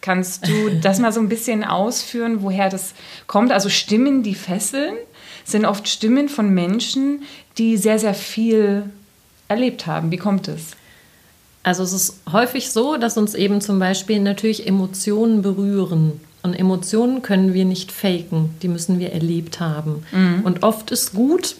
Kannst 0.00 0.46
du 0.46 0.70
das 0.82 1.00
mal 1.00 1.12
so 1.12 1.20
ein 1.20 1.28
bisschen 1.28 1.64
ausführen, 1.64 2.42
woher 2.42 2.70
das 2.70 2.94
kommt? 3.26 3.52
Also 3.52 3.68
Stimmen, 3.68 4.22
die 4.22 4.34
fesseln, 4.34 4.94
sind 5.50 5.64
oft 5.64 5.88
Stimmen 5.88 6.28
von 6.28 6.50
Menschen, 6.50 7.22
die 7.56 7.76
sehr, 7.76 7.98
sehr 7.98 8.14
viel 8.14 8.84
erlebt 9.48 9.86
haben. 9.86 10.10
Wie 10.10 10.16
kommt 10.16 10.48
es? 10.48 10.76
Also 11.62 11.82
es 11.82 11.92
ist 11.92 12.20
häufig 12.32 12.70
so, 12.70 12.96
dass 12.96 13.18
uns 13.18 13.34
eben 13.34 13.60
zum 13.60 13.78
Beispiel 13.78 14.20
natürlich 14.20 14.66
Emotionen 14.66 15.42
berühren. 15.42 16.20
Und 16.42 16.54
Emotionen 16.54 17.20
können 17.20 17.52
wir 17.52 17.64
nicht 17.64 17.90
faken, 17.92 18.50
die 18.62 18.68
müssen 18.68 18.98
wir 18.98 19.12
erlebt 19.12 19.60
haben. 19.60 20.04
Und 20.44 20.62
oft 20.62 20.90
ist 20.90 21.12
gut, 21.14 21.56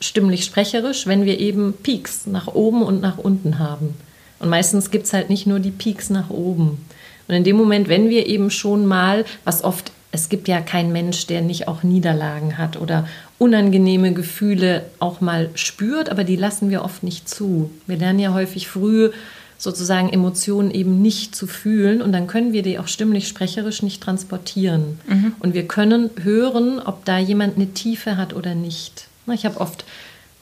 stimmlich 0.00 0.44
sprecherisch, 0.44 1.06
wenn 1.06 1.24
wir 1.24 1.40
eben 1.40 1.72
Peaks 1.72 2.26
nach 2.26 2.46
oben 2.48 2.82
und 2.82 3.00
nach 3.00 3.18
unten 3.18 3.58
haben. 3.58 3.94
Und 4.38 4.48
meistens 4.48 4.90
gibt 4.90 5.06
es 5.06 5.12
halt 5.12 5.30
nicht 5.30 5.46
nur 5.46 5.58
die 5.58 5.70
Peaks 5.70 6.10
nach 6.10 6.30
oben. 6.30 6.84
Und 7.28 7.34
in 7.34 7.44
dem 7.44 7.56
Moment, 7.56 7.88
wenn 7.88 8.08
wir 8.08 8.26
eben 8.26 8.50
schon 8.50 8.86
mal, 8.86 9.24
was 9.44 9.64
oft, 9.64 9.92
es 10.12 10.28
gibt 10.28 10.48
ja 10.48 10.60
keinen 10.60 10.92
Mensch, 10.92 11.26
der 11.26 11.40
nicht 11.40 11.68
auch 11.68 11.82
Niederlagen 11.82 12.58
hat 12.58 12.80
oder 12.80 13.06
unangenehme 13.38 14.12
Gefühle 14.12 14.86
auch 14.98 15.20
mal 15.20 15.50
spürt, 15.54 16.10
aber 16.10 16.24
die 16.24 16.36
lassen 16.36 16.70
wir 16.70 16.82
oft 16.84 17.02
nicht 17.02 17.28
zu. 17.28 17.70
Wir 17.86 17.96
lernen 17.96 18.18
ja 18.18 18.34
häufig 18.34 18.68
früh 18.68 19.10
sozusagen 19.56 20.08
Emotionen 20.08 20.70
eben 20.70 21.02
nicht 21.02 21.36
zu 21.36 21.46
fühlen 21.46 22.00
und 22.02 22.12
dann 22.12 22.26
können 22.26 22.52
wir 22.52 22.62
die 22.62 22.78
auch 22.78 22.88
stimmlich 22.88 23.28
sprecherisch 23.28 23.82
nicht 23.82 24.02
transportieren. 24.02 24.98
Und 25.38 25.54
wir 25.54 25.68
können 25.68 26.10
hören, 26.22 26.80
ob 26.80 27.04
da 27.04 27.18
jemand 27.18 27.56
eine 27.56 27.72
Tiefe 27.72 28.16
hat 28.16 28.34
oder 28.34 28.54
nicht. 28.54 29.06
Ich 29.32 29.44
habe 29.44 29.60
oft 29.60 29.84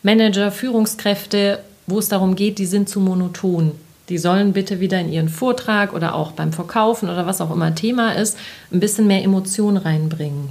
Manager, 0.02 0.50
Führungskräfte, 0.52 1.58
wo 1.86 1.98
es 1.98 2.08
darum 2.08 2.36
geht, 2.36 2.58
die 2.58 2.66
sind 2.66 2.88
zu 2.88 3.00
monoton. 3.00 3.72
Die 4.08 4.18
sollen 4.18 4.52
bitte 4.52 4.80
wieder 4.80 4.98
in 5.00 5.12
ihren 5.12 5.28
Vortrag 5.28 5.92
oder 5.92 6.14
auch 6.14 6.32
beim 6.32 6.52
Verkaufen 6.52 7.08
oder 7.10 7.26
was 7.26 7.40
auch 7.40 7.50
immer 7.50 7.74
Thema 7.74 8.12
ist, 8.12 8.38
ein 8.72 8.80
bisschen 8.80 9.06
mehr 9.06 9.22
Emotion 9.22 9.76
reinbringen. 9.76 10.48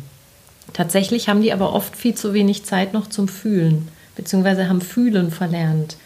Tatsächlich 0.74 1.28
haben 1.28 1.42
die 1.42 1.54
aber 1.54 1.74
oft 1.74 1.96
viel 1.96 2.14
zu 2.14 2.34
wenig 2.34 2.66
Zeit 2.66 2.94
noch 2.94 3.08
zum 3.08 3.28
Fühlen, 3.28 3.88
beziehungsweise 4.16 4.70
haben 4.70 4.82
Fühlen 4.82 5.32
verlernt. 5.32 5.98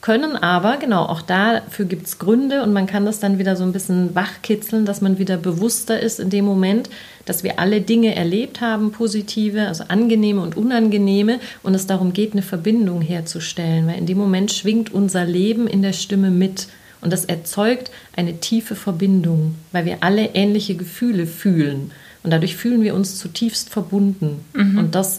Können 0.00 0.36
aber, 0.36 0.78
genau, 0.78 1.04
auch 1.04 1.22
dafür 1.22 1.84
gibt 1.84 2.06
es 2.06 2.18
Gründe 2.18 2.64
und 2.64 2.72
man 2.72 2.88
kann 2.88 3.04
das 3.04 3.20
dann 3.20 3.38
wieder 3.38 3.54
so 3.54 3.62
ein 3.62 3.72
bisschen 3.72 4.16
wachkitzeln, 4.16 4.84
dass 4.84 5.00
man 5.00 5.18
wieder 5.18 5.36
bewusster 5.36 6.00
ist 6.00 6.18
in 6.18 6.28
dem 6.28 6.44
Moment, 6.44 6.90
dass 7.24 7.44
wir 7.44 7.60
alle 7.60 7.80
Dinge 7.80 8.16
erlebt 8.16 8.60
haben, 8.60 8.90
positive, 8.90 9.68
also 9.68 9.84
angenehme 9.86 10.40
und 10.40 10.56
unangenehme, 10.56 11.38
und 11.62 11.74
es 11.74 11.86
darum 11.86 12.12
geht, 12.12 12.32
eine 12.32 12.42
Verbindung 12.42 13.00
herzustellen, 13.00 13.86
weil 13.86 13.98
in 13.98 14.06
dem 14.06 14.18
Moment 14.18 14.50
schwingt 14.52 14.92
unser 14.92 15.24
Leben 15.24 15.68
in 15.68 15.82
der 15.82 15.92
Stimme 15.92 16.32
mit 16.32 16.66
und 17.02 17.12
das 17.12 17.24
erzeugt 17.26 17.90
eine 18.16 18.38
tiefe 18.40 18.74
Verbindung, 18.74 19.54
weil 19.72 19.84
wir 19.84 19.98
alle 20.00 20.30
ähnliche 20.34 20.74
Gefühle 20.76 21.26
fühlen 21.26 21.90
und 22.22 22.30
dadurch 22.30 22.56
fühlen 22.56 22.82
wir 22.82 22.94
uns 22.94 23.18
zutiefst 23.18 23.68
verbunden 23.68 24.40
und 24.54 24.94
das 24.94 25.18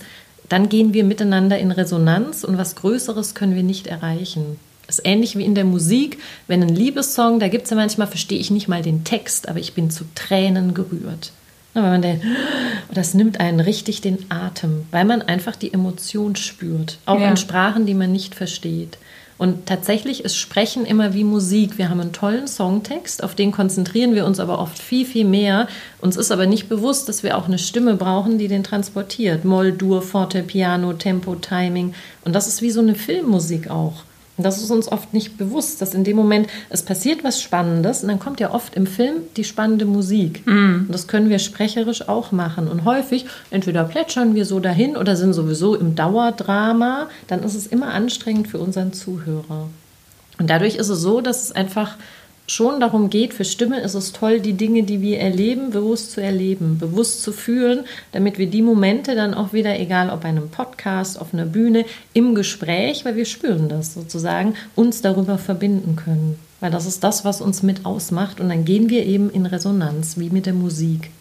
dann 0.50 0.70
gehen 0.70 0.94
wir 0.94 1.04
miteinander 1.04 1.58
in 1.58 1.72
Resonanz 1.72 2.44
und 2.44 2.58
was 2.58 2.76
Größeres 2.76 3.34
können 3.34 3.56
wir 3.56 3.64
nicht 3.64 3.88
erreichen. 3.88 4.58
Das 4.86 5.00
ist 5.00 5.06
ähnlich 5.06 5.38
wie 5.38 5.46
in 5.46 5.56
der 5.56 5.64
Musik, 5.64 6.20
wenn 6.48 6.62
ein 6.62 6.76
Liebessong, 6.76 7.40
da 7.40 7.48
gibt 7.48 7.64
es 7.64 7.70
ja 7.70 7.78
manchmal, 7.78 8.08
verstehe 8.08 8.38
ich 8.38 8.52
nicht 8.52 8.68
mal 8.68 8.82
den 8.82 9.04
Text, 9.06 9.48
aber 9.48 9.60
ich 9.60 9.74
bin 9.74 9.90
zu 9.90 10.04
Tränen 10.14 10.74
gerührt. 10.74 11.32
Na, 11.74 11.82
man 11.82 12.02
denkt, 12.02 12.24
oh, 12.26 12.94
das 12.94 13.14
nimmt 13.16 13.40
einen 13.40 13.62
richtig 13.62 14.02
den 14.02 14.30
Atem, 14.30 14.86
weil 14.92 15.06
man 15.06 15.22
einfach 15.24 15.56
die 15.56 15.74
Emotion 15.74 16.36
spürt, 16.36 17.00
auch 17.06 17.20
Ja. 17.20 17.30
in 17.30 17.38
Sprachen, 17.38 17.86
die 17.88 17.96
man 17.96 18.12
nicht 18.12 18.36
versteht. 18.36 18.98
Und 19.38 19.66
tatsächlich 19.66 20.24
ist 20.24 20.38
Sprechen 20.38 20.86
immer 20.86 21.14
wie 21.14 21.24
Musik. 21.24 21.78
Wir 21.78 21.90
haben 21.90 22.00
einen 22.00 22.14
tollen 22.14 22.48
Songtext, 22.48 23.24
auf 23.24 23.36
den 23.36 23.52
konzentrieren 23.52 24.16
wir 24.16 24.26
uns 24.26 24.40
aber 24.40 24.60
oft 24.60 24.80
viel, 24.80 25.06
viel 25.06 25.26
mehr. 25.26 25.68
Uns 26.02 26.18
ist 26.18 26.32
aber 26.32 26.46
nicht 26.46 26.70
bewusst, 26.70 27.10
dass 27.10 27.24
wir 27.24 27.38
auch 27.38 27.48
eine 27.48 27.58
Stimme 27.58 27.96
brauchen, 27.96 28.38
die 28.38 28.48
den 28.48 28.64
transportiert. 28.64 29.44
Moll, 29.46 29.72
Dur, 29.72 30.02
Forte, 30.02 30.44
Piano, 30.44 30.94
Tempo, 30.94 31.36
Timing. 31.36 31.94
Und 32.24 32.34
das 32.34 32.48
ist 32.48 32.62
wie 32.62 32.72
so 32.72 32.80
eine 32.80 32.96
Filmmusik 32.96 33.70
auch. 33.70 34.04
Und 34.36 34.44
das 34.44 34.58
ist 34.58 34.72
uns 34.72 34.92
oft 34.92 35.14
nicht 35.14 35.38
bewusst, 35.38 35.82
dass 35.82 35.94
in 35.94 36.04
dem 36.04 36.16
Moment, 36.16 36.48
es 36.70 36.82
passiert 36.82 37.24
was 37.24 37.40
Spannendes 37.40 38.02
und 38.02 38.10
dann 38.10 38.20
kommt 38.20 38.40
ja 38.40 38.52
oft 38.52 38.74
im 38.76 38.88
Film 38.88 39.18
die 39.38 39.44
spannende 39.44 39.86
Musik. 39.86 40.42
Und 40.88 40.92
das 40.92 41.08
können 41.08 41.30
wir 41.30 41.38
sprecherisch 41.38 42.10
auch 42.10 42.32
machen. 42.32 42.68
Und 42.68 42.84
häufig, 42.84 43.26
entweder 43.52 43.84
plätschern 43.84 44.34
wir 44.34 44.46
so 44.46 44.60
dahin 44.60 44.98
oder 44.98 45.16
sind 45.16 45.34
sowieso 45.34 45.76
im 45.76 45.94
Dauerdrama, 45.94 47.10
dann 47.28 47.44
ist 47.44 47.54
es 47.54 47.68
immer 47.68 47.94
anstrengend 47.94 48.48
für 48.48 48.58
unseren 48.58 48.92
Zuhörer. 48.92 49.70
Und 50.40 50.50
dadurch 50.50 50.76
ist 50.76 50.90
es 50.90 51.00
so, 51.00 51.22
dass 51.22 51.44
es 51.44 51.52
einfach 51.52 51.96
schon 52.48 52.80
darum 52.80 53.10
geht, 53.10 53.34
für 53.34 53.46
Stimme 53.46 53.80
ist 53.80 53.94
es 53.94 54.12
toll, 54.12 54.40
die 54.40 54.54
Dinge, 54.54 54.84
die 54.84 55.02
wir 55.02 55.20
erleben, 55.20 55.72
bewusst 55.72 56.12
zu 56.12 56.22
erleben, 56.22 56.78
bewusst 56.78 57.22
zu 57.22 57.32
fühlen, 57.32 57.86
damit 58.12 58.38
wir 58.38 58.48
die 58.48 58.62
Momente 58.62 59.16
dann 59.16 59.34
auch 59.34 59.54
wieder, 59.54 59.80
egal 59.80 60.10
ob 60.10 60.22
bei 60.22 60.30
einem 60.30 60.50
Podcast, 60.50 61.20
auf 61.20 61.34
einer 61.34 61.46
Bühne, 61.46 61.86
im 62.14 62.36
Gespräch, 62.36 63.06
weil 63.06 63.16
wir 63.16 63.26
spüren 63.26 63.70
das 63.70 63.94
sozusagen, 63.94 64.56
uns 64.76 65.02
darüber 65.02 65.38
verbinden 65.38 65.96
können. 65.96 66.38
Weil 66.60 66.72
das 66.72 66.86
ist 66.86 67.04
das, 67.04 67.26
was 67.26 67.42
uns 67.42 67.64
mit 67.64 67.86
ausmacht 67.86 68.40
und 68.40 68.50
dann 68.50 68.66
gehen 68.66 68.90
wir 68.90 69.06
eben 69.06 69.30
in 69.30 69.46
Resonanz, 69.46 70.18
wie 70.18 70.30
mit 70.30 70.46
der 70.46 70.54
Musik. 70.54 71.12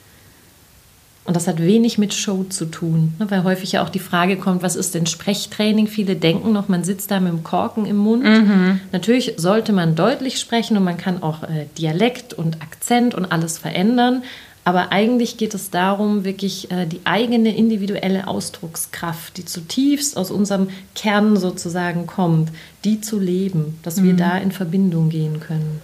Und 1.24 1.36
das 1.36 1.46
hat 1.46 1.60
wenig 1.60 1.98
mit 1.98 2.14
Show 2.14 2.44
zu 2.48 2.64
tun, 2.66 3.14
ne, 3.20 3.30
weil 3.30 3.44
häufig 3.44 3.72
ja 3.72 3.84
auch 3.84 3.90
die 3.90 4.00
Frage 4.00 4.36
kommt, 4.36 4.62
was 4.62 4.74
ist 4.74 4.94
denn 4.94 5.06
Sprechtraining? 5.06 5.86
Viele 5.86 6.16
denken 6.16 6.52
noch, 6.52 6.68
man 6.68 6.82
sitzt 6.82 7.12
da 7.12 7.20
mit 7.20 7.32
dem 7.32 7.44
Korken 7.44 7.86
im 7.86 7.96
Mund. 7.96 8.24
Mhm. 8.24 8.80
Natürlich 8.90 9.34
sollte 9.36 9.72
man 9.72 9.94
deutlich 9.94 10.40
sprechen 10.40 10.76
und 10.76 10.82
man 10.82 10.96
kann 10.96 11.22
auch 11.22 11.44
äh, 11.44 11.66
Dialekt 11.78 12.34
und 12.34 12.60
Akzent 12.60 13.14
und 13.14 13.30
alles 13.30 13.56
verändern. 13.56 14.24
Aber 14.64 14.92
eigentlich 14.92 15.36
geht 15.36 15.54
es 15.54 15.70
darum, 15.70 16.24
wirklich 16.24 16.70
äh, 16.70 16.86
die 16.86 17.00
eigene 17.04 17.56
individuelle 17.56 18.26
Ausdruckskraft, 18.26 19.36
die 19.36 19.44
zutiefst 19.44 20.16
aus 20.16 20.30
unserem 20.30 20.68
Kern 20.94 21.36
sozusagen 21.36 22.06
kommt, 22.06 22.50
die 22.84 23.00
zu 23.00 23.20
leben, 23.20 23.78
dass 23.82 23.96
mhm. 23.96 24.04
wir 24.04 24.14
da 24.14 24.38
in 24.38 24.50
Verbindung 24.50 25.08
gehen 25.08 25.38
können. 25.40 25.80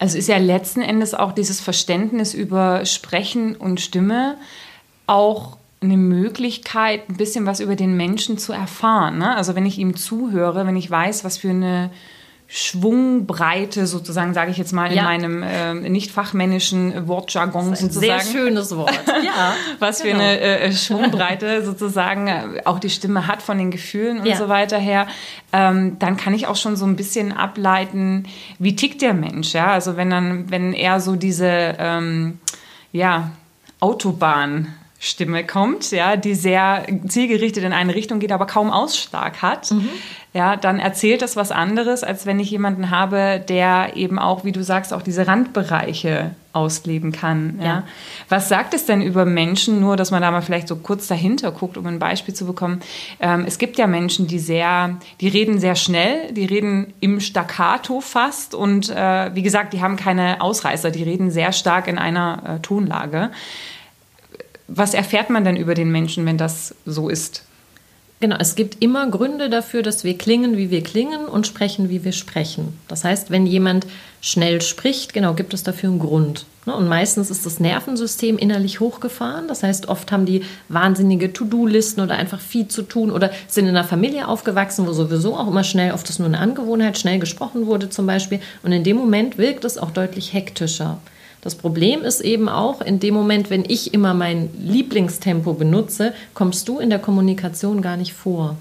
Also 0.00 0.18
ist 0.18 0.28
ja 0.28 0.38
letzten 0.38 0.82
Endes 0.82 1.14
auch 1.14 1.32
dieses 1.32 1.60
Verständnis 1.60 2.34
über 2.34 2.84
Sprechen 2.84 3.54
und 3.54 3.80
Stimme 3.80 4.36
auch 5.06 5.56
eine 5.80 5.96
Möglichkeit, 5.96 7.08
ein 7.08 7.16
bisschen 7.16 7.46
was 7.46 7.60
über 7.60 7.76
den 7.76 7.96
Menschen 7.96 8.38
zu 8.38 8.52
erfahren. 8.52 9.18
Ne? 9.18 9.36
Also 9.36 9.54
wenn 9.54 9.66
ich 9.66 9.78
ihm 9.78 9.96
zuhöre, 9.96 10.66
wenn 10.66 10.76
ich 10.76 10.90
weiß, 10.90 11.24
was 11.24 11.38
für 11.38 11.50
eine 11.50 11.90
Schwungbreite 12.54 13.86
sozusagen, 13.86 14.34
sage 14.34 14.50
ich 14.50 14.58
jetzt 14.58 14.72
mal 14.72 14.90
in 14.90 14.98
ja. 14.98 15.04
meinem 15.04 15.42
äh, 15.42 15.72
nicht 15.88 16.10
fachmännischen 16.10 17.08
Wortjargon 17.08 17.74
sozusagen. 17.74 18.00
Sehr 18.00 18.20
schönes 18.20 18.76
Wort. 18.76 18.92
ja, 19.24 19.54
was 19.78 20.02
genau. 20.02 20.18
für 20.18 20.22
eine 20.22 20.40
äh, 20.40 20.72
Schwungbreite 20.72 21.64
sozusagen 21.64 22.28
äh, 22.28 22.60
auch 22.66 22.78
die 22.78 22.90
Stimme 22.90 23.26
hat 23.26 23.40
von 23.40 23.56
den 23.56 23.70
Gefühlen 23.70 24.20
und 24.20 24.26
ja. 24.26 24.36
so 24.36 24.50
weiter 24.50 24.76
her. 24.76 25.06
Ähm, 25.54 25.98
dann 25.98 26.18
kann 26.18 26.34
ich 26.34 26.46
auch 26.46 26.56
schon 26.56 26.76
so 26.76 26.84
ein 26.84 26.94
bisschen 26.94 27.32
ableiten, 27.32 28.28
wie 28.58 28.76
tickt 28.76 29.00
der 29.00 29.14
Mensch. 29.14 29.54
Ja, 29.54 29.68
also 29.68 29.96
wenn 29.96 30.10
dann, 30.10 30.50
wenn 30.50 30.74
er 30.74 31.00
so 31.00 31.16
diese 31.16 31.48
ähm, 31.78 32.38
ja 32.92 33.30
Autobahn 33.80 34.74
Stimme 35.04 35.44
kommt, 35.44 35.90
ja, 35.90 36.14
die 36.14 36.36
sehr 36.36 36.86
zielgerichtet 37.08 37.64
in 37.64 37.72
eine 37.72 37.92
Richtung 37.92 38.20
geht, 38.20 38.30
aber 38.30 38.46
kaum 38.46 38.70
Ausschlag 38.70 39.42
hat, 39.42 39.72
mhm. 39.72 39.88
ja, 40.32 40.54
dann 40.54 40.78
erzählt 40.78 41.22
das 41.22 41.34
was 41.34 41.50
anderes, 41.50 42.04
als 42.04 42.24
wenn 42.24 42.38
ich 42.38 42.52
jemanden 42.52 42.88
habe, 42.90 43.42
der 43.48 43.96
eben 43.96 44.20
auch, 44.20 44.44
wie 44.44 44.52
du 44.52 44.62
sagst, 44.62 44.94
auch 44.94 45.02
diese 45.02 45.26
Randbereiche 45.26 46.36
ausleben 46.52 47.10
kann. 47.10 47.58
Ja. 47.58 47.66
ja. 47.66 47.82
Was 48.28 48.48
sagt 48.48 48.74
es 48.74 48.86
denn 48.86 49.02
über 49.02 49.24
Menschen, 49.24 49.80
nur 49.80 49.96
dass 49.96 50.12
man 50.12 50.22
da 50.22 50.30
mal 50.30 50.40
vielleicht 50.40 50.68
so 50.68 50.76
kurz 50.76 51.08
dahinter 51.08 51.50
guckt, 51.50 51.76
um 51.76 51.84
ein 51.86 51.98
Beispiel 51.98 52.32
zu 52.32 52.46
bekommen? 52.46 52.80
Ähm, 53.18 53.42
es 53.44 53.58
gibt 53.58 53.78
ja 53.78 53.88
Menschen, 53.88 54.28
die 54.28 54.38
sehr, 54.38 55.00
die 55.20 55.26
reden 55.26 55.58
sehr 55.58 55.74
schnell, 55.74 56.32
die 56.32 56.44
reden 56.44 56.94
im 57.00 57.18
Staccato 57.18 58.00
fast 58.00 58.54
und 58.54 58.88
äh, 58.88 59.34
wie 59.34 59.42
gesagt, 59.42 59.72
die 59.72 59.80
haben 59.80 59.96
keine 59.96 60.42
Ausreißer, 60.42 60.92
die 60.92 61.02
reden 61.02 61.32
sehr 61.32 61.50
stark 61.50 61.88
in 61.88 61.98
einer 61.98 62.42
äh, 62.46 62.60
Tonlage. 62.60 63.32
Was 64.68 64.94
erfährt 64.94 65.30
man 65.30 65.44
denn 65.44 65.56
über 65.56 65.74
den 65.74 65.90
Menschen, 65.90 66.24
wenn 66.26 66.38
das 66.38 66.74
so 66.86 67.08
ist? 67.08 67.44
Genau, 68.22 68.36
es 68.38 68.54
gibt 68.54 68.80
immer 68.80 69.10
Gründe 69.10 69.50
dafür, 69.50 69.82
dass 69.82 70.04
wir 70.04 70.16
klingen, 70.16 70.56
wie 70.56 70.70
wir 70.70 70.84
klingen 70.84 71.24
und 71.24 71.44
sprechen, 71.44 71.88
wie 71.88 72.04
wir 72.04 72.12
sprechen. 72.12 72.78
Das 72.86 73.02
heißt, 73.02 73.32
wenn 73.32 73.46
jemand 73.46 73.84
schnell 74.20 74.62
spricht, 74.62 75.12
genau, 75.12 75.34
gibt 75.34 75.54
es 75.54 75.64
dafür 75.64 75.90
einen 75.90 75.98
Grund. 75.98 76.46
Ne? 76.64 76.76
Und 76.76 76.86
meistens 76.86 77.30
ist 77.30 77.44
das 77.44 77.58
Nervensystem 77.58 78.38
innerlich 78.38 78.78
hochgefahren. 78.78 79.48
Das 79.48 79.64
heißt, 79.64 79.88
oft 79.88 80.12
haben 80.12 80.24
die 80.24 80.42
wahnsinnige 80.68 81.32
To-Do-Listen 81.32 82.00
oder 82.00 82.14
einfach 82.14 82.38
viel 82.38 82.68
zu 82.68 82.82
tun 82.82 83.10
oder 83.10 83.32
sind 83.48 83.64
in 83.64 83.76
einer 83.76 83.82
Familie 83.82 84.28
aufgewachsen, 84.28 84.86
wo 84.86 84.92
sowieso 84.92 85.36
auch 85.36 85.48
immer 85.48 85.64
schnell, 85.64 85.92
oft 85.92 86.08
ist 86.08 86.20
nur 86.20 86.28
eine 86.28 86.38
Angewohnheit, 86.38 86.98
schnell 86.98 87.18
gesprochen 87.18 87.66
wurde 87.66 87.90
zum 87.90 88.06
Beispiel. 88.06 88.38
Und 88.62 88.70
in 88.70 88.84
dem 88.84 88.98
Moment 88.98 89.36
wirkt 89.36 89.64
es 89.64 89.78
auch 89.78 89.90
deutlich 89.90 90.32
hektischer. 90.32 91.00
Das 91.42 91.56
Problem 91.56 92.02
ist 92.02 92.20
eben 92.20 92.48
auch, 92.48 92.80
in 92.80 93.00
dem 93.00 93.14
Moment, 93.14 93.50
wenn 93.50 93.64
ich 93.66 93.92
immer 93.92 94.14
mein 94.14 94.48
Lieblingstempo 94.58 95.52
benutze, 95.54 96.14
kommst 96.34 96.68
du 96.68 96.78
in 96.78 96.88
der 96.88 97.00
Kommunikation 97.00 97.82
gar 97.82 97.96
nicht 97.96 98.14
vor. 98.14 98.56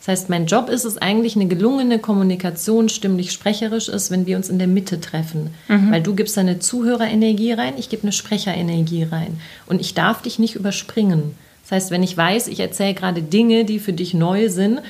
Das 0.00 0.08
heißt, 0.08 0.30
mein 0.30 0.46
Job 0.46 0.68
ist 0.68 0.84
es 0.84 0.98
eigentlich, 0.98 1.36
eine 1.36 1.46
gelungene 1.46 1.98
Kommunikation 1.98 2.88
stimmlich 2.88 3.32
sprecherisch 3.32 3.88
ist, 3.88 4.10
wenn 4.10 4.26
wir 4.26 4.36
uns 4.36 4.48
in 4.48 4.58
der 4.58 4.68
Mitte 4.68 5.00
treffen. 5.00 5.50
Mhm. 5.68 5.90
Weil 5.90 6.02
du 6.02 6.14
gibst 6.14 6.36
eine 6.38 6.58
Zuhörerenergie 6.58 7.52
rein, 7.52 7.74
ich 7.78 7.88
gebe 7.88 8.02
eine 8.02 8.12
Sprecherenergie 8.12 9.04
rein. 9.04 9.40
Und 9.66 9.80
ich 9.80 9.94
darf 9.94 10.22
dich 10.22 10.38
nicht 10.38 10.54
überspringen. 10.54 11.34
Das 11.62 11.72
heißt, 11.72 11.90
wenn 11.90 12.02
ich 12.02 12.16
weiß, 12.16 12.48
ich 12.48 12.60
erzähle 12.60 12.94
gerade 12.94 13.22
Dinge, 13.22 13.64
die 13.64 13.78
für 13.78 13.92
dich 13.92 14.12
neu 14.12 14.48
sind, 14.48 14.80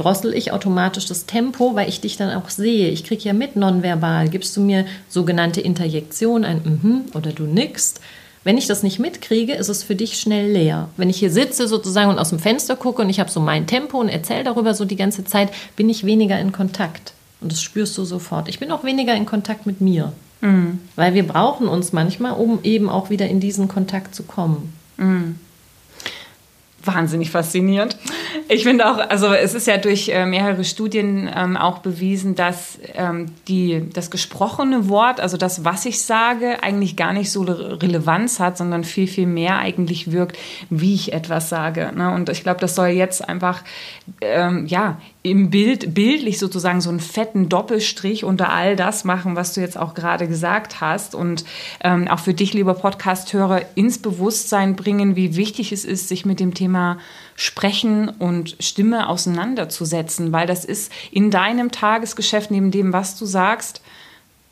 drossel 0.00 0.34
ich 0.34 0.52
automatisch 0.52 1.06
das 1.06 1.26
Tempo, 1.26 1.74
weil 1.74 1.88
ich 1.88 2.00
dich 2.00 2.16
dann 2.16 2.34
auch 2.36 2.48
sehe. 2.48 2.88
Ich 2.88 3.04
kriege 3.04 3.24
ja 3.24 3.32
mit 3.32 3.56
nonverbal. 3.56 4.28
Gibst 4.28 4.56
du 4.56 4.60
mir 4.60 4.86
sogenannte 5.08 5.60
Interjektion, 5.60 6.44
ein 6.44 6.62
Mhm 6.64 7.04
oder 7.14 7.32
du 7.32 7.44
nickst. 7.44 8.00
Wenn 8.42 8.56
ich 8.56 8.66
das 8.66 8.82
nicht 8.82 8.98
mitkriege, 8.98 9.52
ist 9.52 9.68
es 9.68 9.82
für 9.82 9.94
dich 9.94 10.18
schnell 10.18 10.50
leer. 10.50 10.88
Wenn 10.96 11.10
ich 11.10 11.18
hier 11.18 11.30
sitze 11.30 11.68
sozusagen 11.68 12.10
und 12.10 12.18
aus 12.18 12.30
dem 12.30 12.38
Fenster 12.38 12.74
gucke 12.74 13.02
und 13.02 13.10
ich 13.10 13.20
habe 13.20 13.30
so 13.30 13.38
mein 13.38 13.66
Tempo 13.66 14.00
und 14.00 14.08
erzähle 14.08 14.44
darüber 14.44 14.72
so 14.72 14.86
die 14.86 14.96
ganze 14.96 15.24
Zeit, 15.24 15.50
bin 15.76 15.90
ich 15.90 16.06
weniger 16.06 16.40
in 16.40 16.50
Kontakt. 16.50 17.12
Und 17.42 17.52
das 17.52 17.60
spürst 17.60 17.98
du 17.98 18.04
sofort. 18.04 18.48
Ich 18.48 18.58
bin 18.58 18.72
auch 18.72 18.82
weniger 18.82 19.14
in 19.14 19.26
Kontakt 19.26 19.66
mit 19.66 19.82
mir. 19.82 20.12
Mhm. 20.40 20.78
Weil 20.96 21.12
wir 21.12 21.26
brauchen 21.26 21.68
uns 21.68 21.92
manchmal, 21.92 22.32
um 22.32 22.60
eben 22.62 22.88
auch 22.88 23.10
wieder 23.10 23.28
in 23.28 23.40
diesen 23.40 23.68
Kontakt 23.68 24.14
zu 24.14 24.22
kommen. 24.22 24.72
Mhm 24.96 25.36
wahnsinnig 26.84 27.30
faszinierend. 27.30 27.96
Ich 28.48 28.64
finde 28.64 28.90
auch, 28.90 28.98
also 28.98 29.32
es 29.32 29.54
ist 29.54 29.66
ja 29.66 29.76
durch 29.76 30.08
äh, 30.08 30.26
mehrere 30.26 30.64
Studien 30.64 31.30
ähm, 31.34 31.56
auch 31.56 31.78
bewiesen, 31.78 32.34
dass 32.34 32.78
ähm, 32.94 33.26
die, 33.48 33.88
das 33.92 34.10
gesprochene 34.10 34.88
Wort, 34.88 35.20
also 35.20 35.36
das, 35.36 35.64
was 35.64 35.84
ich 35.86 36.02
sage, 36.02 36.62
eigentlich 36.62 36.96
gar 36.96 37.12
nicht 37.12 37.30
so 37.30 37.42
Relevanz 37.42 38.40
hat, 38.40 38.56
sondern 38.56 38.84
viel, 38.84 39.06
viel 39.06 39.26
mehr 39.26 39.58
eigentlich 39.58 40.12
wirkt, 40.12 40.38
wie 40.70 40.94
ich 40.94 41.12
etwas 41.12 41.48
sage. 41.48 41.92
Ne? 41.94 42.12
Und 42.12 42.28
ich 42.28 42.42
glaube, 42.42 42.60
das 42.60 42.74
soll 42.74 42.88
jetzt 42.88 43.28
einfach, 43.28 43.62
ähm, 44.20 44.66
ja, 44.66 44.98
im 45.22 45.50
Bild, 45.50 45.92
bildlich 45.92 46.38
sozusagen 46.38 46.80
so 46.80 46.88
einen 46.88 47.00
fetten 47.00 47.50
Doppelstrich 47.50 48.24
unter 48.24 48.50
all 48.50 48.74
das 48.74 49.04
machen, 49.04 49.36
was 49.36 49.52
du 49.52 49.60
jetzt 49.60 49.76
auch 49.76 49.92
gerade 49.92 50.26
gesagt 50.26 50.80
hast. 50.80 51.14
Und 51.14 51.44
ähm, 51.84 52.08
auch 52.08 52.20
für 52.20 52.32
dich, 52.32 52.54
lieber 52.54 52.72
Podcast-Hörer, 52.72 53.62
ins 53.74 53.98
Bewusstsein 53.98 54.76
bringen, 54.76 55.16
wie 55.16 55.36
wichtig 55.36 55.72
es 55.72 55.84
ist, 55.84 56.08
sich 56.08 56.24
mit 56.24 56.40
dem 56.40 56.54
Thema 56.54 56.98
Sprechen 57.36 58.08
und 58.08 58.56
Stimme 58.60 59.08
auseinanderzusetzen, 59.08 60.32
weil 60.32 60.46
das 60.46 60.64
ist 60.64 60.90
in 61.10 61.30
deinem 61.30 61.70
Tagesgeschäft, 61.70 62.50
neben 62.50 62.70
dem, 62.70 62.94
was 62.94 63.18
du 63.18 63.26
sagst, 63.26 63.82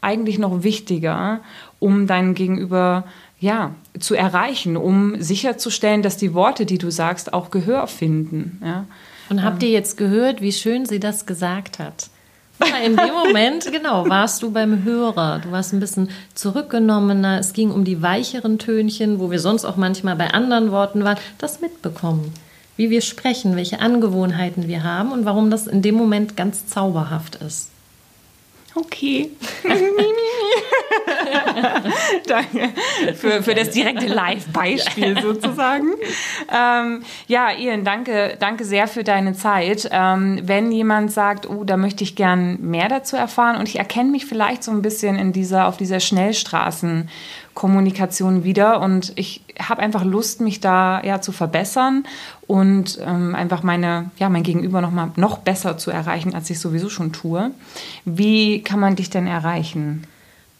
eigentlich 0.02 0.38
noch 0.38 0.62
wichtiger, 0.62 1.40
um 1.78 2.06
dein 2.06 2.34
Gegenüber 2.34 3.04
ja, 3.40 3.74
zu 3.98 4.14
erreichen, 4.14 4.76
um 4.76 5.20
sicherzustellen, 5.20 6.02
dass 6.02 6.16
die 6.16 6.34
Worte, 6.34 6.66
die 6.66 6.78
du 6.78 6.90
sagst, 6.90 7.32
auch 7.32 7.50
Gehör 7.50 7.86
finden. 7.86 8.60
Ja. 8.64 8.84
Und 9.30 9.42
habt 9.42 9.62
ihr 9.62 9.70
jetzt 9.70 9.96
gehört, 9.96 10.40
wie 10.40 10.52
schön 10.52 10.86
sie 10.86 11.00
das 11.00 11.26
gesagt 11.26 11.78
hat? 11.78 12.10
in 12.84 12.96
dem 12.96 13.12
Moment, 13.12 13.70
genau, 13.72 14.08
warst 14.08 14.42
du 14.42 14.50
beim 14.50 14.84
Hörer. 14.84 15.40
Du 15.40 15.50
warst 15.52 15.72
ein 15.72 15.80
bisschen 15.80 16.10
zurückgenommener. 16.34 17.38
Es 17.38 17.52
ging 17.52 17.70
um 17.70 17.84
die 17.84 18.02
weicheren 18.02 18.58
Tönchen, 18.58 19.20
wo 19.20 19.30
wir 19.30 19.38
sonst 19.38 19.64
auch 19.64 19.76
manchmal 19.76 20.16
bei 20.16 20.32
anderen 20.32 20.72
Worten 20.72 21.04
waren. 21.04 21.18
Das 21.38 21.60
mitbekommen. 21.60 22.32
Wie 22.76 22.90
wir 22.90 23.00
sprechen, 23.00 23.56
welche 23.56 23.80
Angewohnheiten 23.80 24.68
wir 24.68 24.84
haben 24.84 25.12
und 25.12 25.24
warum 25.24 25.50
das 25.50 25.66
in 25.66 25.82
dem 25.82 25.96
Moment 25.96 26.36
ganz 26.36 26.66
zauberhaft 26.66 27.36
ist. 27.36 27.70
Okay. 28.80 29.30
Danke 32.26 32.70
für, 33.14 33.42
für 33.42 33.54
das 33.54 33.70
direkte 33.70 34.06
Live-Beispiel 34.06 35.20
sozusagen. 35.22 35.94
Ähm, 36.52 37.02
ja, 37.26 37.50
Ian, 37.52 37.84
danke, 37.84 38.36
danke 38.38 38.64
sehr 38.64 38.86
für 38.86 39.02
deine 39.02 39.34
Zeit. 39.34 39.88
Ähm, 39.90 40.40
wenn 40.44 40.70
jemand 40.70 41.10
sagt, 41.10 41.50
oh, 41.50 41.64
da 41.64 41.76
möchte 41.76 42.04
ich 42.04 42.14
gern 42.14 42.60
mehr 42.60 42.88
dazu 42.88 43.16
erfahren 43.16 43.56
und 43.56 43.68
ich 43.68 43.78
erkenne 43.78 44.10
mich 44.10 44.26
vielleicht 44.26 44.62
so 44.62 44.70
ein 44.70 44.82
bisschen 44.82 45.16
in 45.16 45.32
dieser, 45.32 45.66
auf 45.66 45.76
dieser 45.76 45.98
Schnellstraßen 46.00 47.08
Kommunikation 47.54 48.44
wieder 48.44 48.80
und 48.80 49.12
ich 49.16 49.42
habe 49.58 49.82
einfach 49.82 50.04
Lust, 50.04 50.40
mich 50.40 50.60
da 50.60 51.02
ja 51.02 51.20
zu 51.20 51.32
verbessern 51.32 52.04
und 52.46 52.98
ähm, 53.04 53.34
einfach 53.34 53.62
meine, 53.62 54.10
ja, 54.18 54.28
mein 54.28 54.42
Gegenüber 54.42 54.80
noch 54.80 54.90
mal 54.90 55.10
noch 55.16 55.38
besser 55.38 55.78
zu 55.78 55.90
erreichen, 55.90 56.34
als 56.34 56.50
ich 56.50 56.60
sowieso 56.60 56.88
schon 56.88 57.12
tue. 57.12 57.50
Wie 58.04 58.62
kann 58.62 58.80
man 58.80 58.96
dich 58.96 59.10
denn 59.10 59.26
erreichen? 59.26 60.06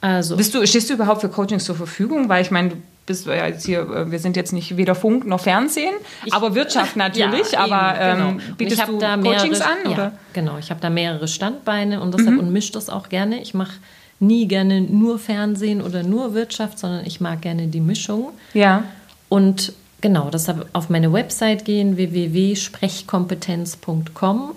Also 0.01 0.37
Bist 0.37 0.55
du, 0.55 0.65
stehst 0.67 0.91
du 0.91 0.95
überhaupt 0.95 1.21
für 1.21 1.29
Coachings 1.29 1.65
zur 1.65 1.75
Verfügung? 1.75 2.29
Weil 2.29 2.43
ich 2.43 2.51
meine, 2.51 2.73
bist 3.09 3.27
ja 3.27 3.47
jetzt 3.47 3.67
hier, 3.67 3.81
äh, 3.81 4.11
wir 4.11 4.21
sind 4.21 4.37
jetzt 4.37 4.53
nicht 4.53 4.77
weder 4.77 4.95
Funk 4.95 5.27
noch 5.27 5.41
Fernsehen, 5.41 5.95
ich, 6.25 6.33
aber 6.33 6.55
Wirtschaft 6.55 6.95
natürlich. 6.97 7.53
ja, 7.53 7.61
aber 7.61 8.01
eben, 8.01 8.17
genau. 8.17 8.31
ähm, 8.31 8.55
bietest 8.57 8.87
du 8.87 8.99
da 8.99 9.17
mehrere, 9.17 9.41
Coachings 9.41 9.61
an? 9.61 9.77
Ja, 9.85 9.91
oder? 9.91 10.13
Genau, 10.35 10.59
ich 10.59 10.71
habe 10.71 10.81
da 10.81 10.91
mehrere 10.91 11.27
Standbeine 11.27 12.01
und 12.01 12.15
deshalb 12.15 12.35
mhm. 12.35 12.41
und 12.41 12.53
mische 12.53 12.73
das 12.73 12.89
auch 12.91 13.09
gerne. 13.09 13.41
Ich 13.41 13.55
mache 13.55 13.73
nie 14.21 14.47
gerne 14.47 14.81
nur 14.81 15.19
Fernsehen 15.19 15.83
oder 15.83 16.03
nur 16.03 16.35
Wirtschaft, 16.35 16.79
sondern 16.79 17.07
ich 17.07 17.21
mag 17.21 17.43
gerne 17.43 17.69
die 17.69 17.81
Mischung. 17.81 18.31
Ja. 18.55 18.85
Und 19.29 19.73
genau, 20.01 20.31
deshalb 20.31 20.67
auf 20.73 20.89
meine 20.91 21.13
Website 21.13 21.65
gehen, 21.65 21.97
www.sprechkompetenz.com 21.97 24.55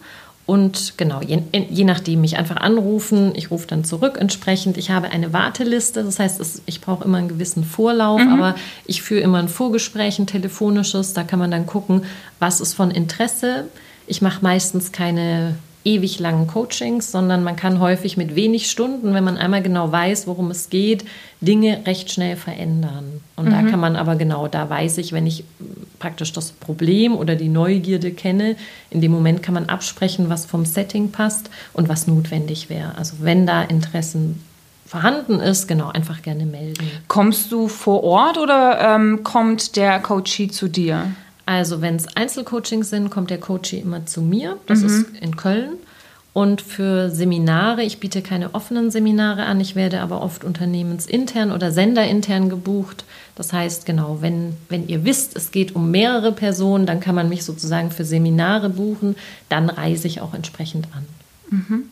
und 0.52 0.98
genau, 0.98 1.22
je, 1.22 1.42
je, 1.54 1.86
nachdem, 1.86 2.22
mich 2.22 2.38
einfach 2.38 2.58
anrufen, 2.58 3.32
ich 3.36 3.52
rufe 3.52 3.68
dann 3.68 3.86
zurück 3.86 4.18
entsprechend. 4.20 4.76
Ich 4.76 4.90
habe 4.90 5.10
eine 5.10 5.34
Warteliste, 5.34 6.04
das 6.04 6.20
heißt, 6.20 6.64
ich 6.66 6.82
brauche 6.82 7.06
immer 7.06 7.20
einen 7.20 7.30
gewissen 7.30 7.64
Vorlauf, 7.64 8.20
mhm. 8.20 8.34
aber 8.34 8.56
ich 8.86 9.02
führe 9.02 9.22
immer 9.22 9.38
ein 9.38 9.48
Vorgespräch, 9.48 10.20
ein 10.20 10.28
telefonisches, 10.28 11.14
da 11.14 11.24
kann 11.24 11.40
man 11.40 11.52
dann 11.52 11.68
gucken, 11.68 12.04
was 12.40 12.60
ist 12.60 12.74
von 12.74 12.92
Interesse. 12.92 13.68
Ich 14.08 14.22
mache 14.22 14.42
meistens 14.42 14.92
keine 14.92 15.56
ewig 15.84 16.20
langen 16.20 16.48
Coachings, 16.48 17.12
sondern 17.12 17.44
man 17.44 17.56
kann 17.56 17.80
häufig 17.80 18.18
mit 18.18 18.36
wenig 18.36 18.70
Stunden, 18.70 19.14
wenn 19.14 19.24
man 19.24 19.38
einmal 19.38 19.62
genau 19.62 19.92
weiß, 19.92 20.28
worum 20.28 20.52
es 20.52 20.70
geht, 20.70 21.06
Dinge 21.42 21.82
recht 21.86 22.12
schnell 22.12 22.36
verändern. 22.36 23.22
Und 23.36 23.46
mhm. 23.46 23.52
da 23.52 23.64
kann 23.64 23.80
man 23.80 23.96
aber 23.96 24.16
genau, 24.16 24.48
da 24.48 24.70
weiß 24.70 25.00
ich, 25.00 25.12
wenn 25.12 25.26
ich 25.26 25.44
praktisch 26.00 26.34
das 26.34 26.52
Problem 26.52 27.16
oder 27.16 27.36
die 27.36 27.50
Neugierde 27.50 28.12
kenne, 28.12 28.56
in 28.90 29.02
dem 29.02 29.12
Moment 29.12 29.42
kann 29.42 29.56
man 29.56 29.66
absprechen, 29.66 30.30
was 30.30 30.46
vom 30.46 30.66
Setting 30.66 31.12
passt 31.12 31.50
und 31.74 31.90
was 31.90 32.08
notwendig 32.08 32.70
wäre. 32.70 32.96
Also 32.98 33.18
wenn 33.22 33.48
da 33.48 33.64
Interessen 33.64 34.44
vorhanden 34.86 35.40
ist, 35.40 35.68
genau, 35.68 35.90
einfach 35.90 36.22
gerne 36.22 36.46
melden. 36.46 36.86
Kommst 37.08 37.52
du 37.52 37.70
vor 37.70 38.04
Ort 38.04 38.38
oder 38.38 38.96
ähm, 38.96 39.24
kommt 39.24 39.78
der 39.78 40.00
Coachie 40.00 40.50
zu 40.50 40.68
dir? 40.68 41.12
Also 41.46 41.82
wenn 41.82 41.96
es 41.96 42.16
Einzelcoachings 42.16 42.90
sind, 42.90 43.10
kommt 43.10 43.30
der 43.30 43.40
Coach 43.40 43.74
immer 43.74 44.06
zu 44.06 44.22
mir. 44.22 44.58
Das 44.68 44.80
mhm. 44.80 44.86
ist 44.88 45.06
in 45.22 45.36
Köln. 45.36 45.78
Und 46.34 46.62
für 46.62 47.10
Seminare, 47.10 47.84
ich 47.84 48.00
biete 48.00 48.22
keine 48.22 48.56
offenen 48.56 48.90
Seminare 48.90 49.44
an, 49.44 49.60
ich 49.60 49.76
werde 49.76 50.00
aber 50.00 50.22
oft 50.22 50.46
unternehmensintern 50.46 51.52
oder 51.52 51.74
senderintern 51.74 52.50
gebucht. 52.50 53.04
Das 53.36 53.52
heißt, 53.52 53.86
genau, 53.86 54.20
wenn, 54.22 54.56
wenn 54.70 54.88
ihr 54.88 55.04
wisst, 55.04 55.36
es 55.36 55.52
geht 55.52 55.76
um 55.76 55.92
mehrere 55.92 56.32
Personen, 56.32 56.86
dann 56.86 57.02
kann 57.02 57.16
man 57.16 57.28
mich 57.28 57.44
sozusagen 57.44 57.92
für 57.92 58.06
Seminare 58.06 58.70
buchen. 58.70 59.18
Dann 59.50 59.70
reise 59.70 60.08
ich 60.08 60.22
auch 60.22 60.34
entsprechend 60.34 60.88
an. 60.96 61.06
Mhm. 61.50 61.84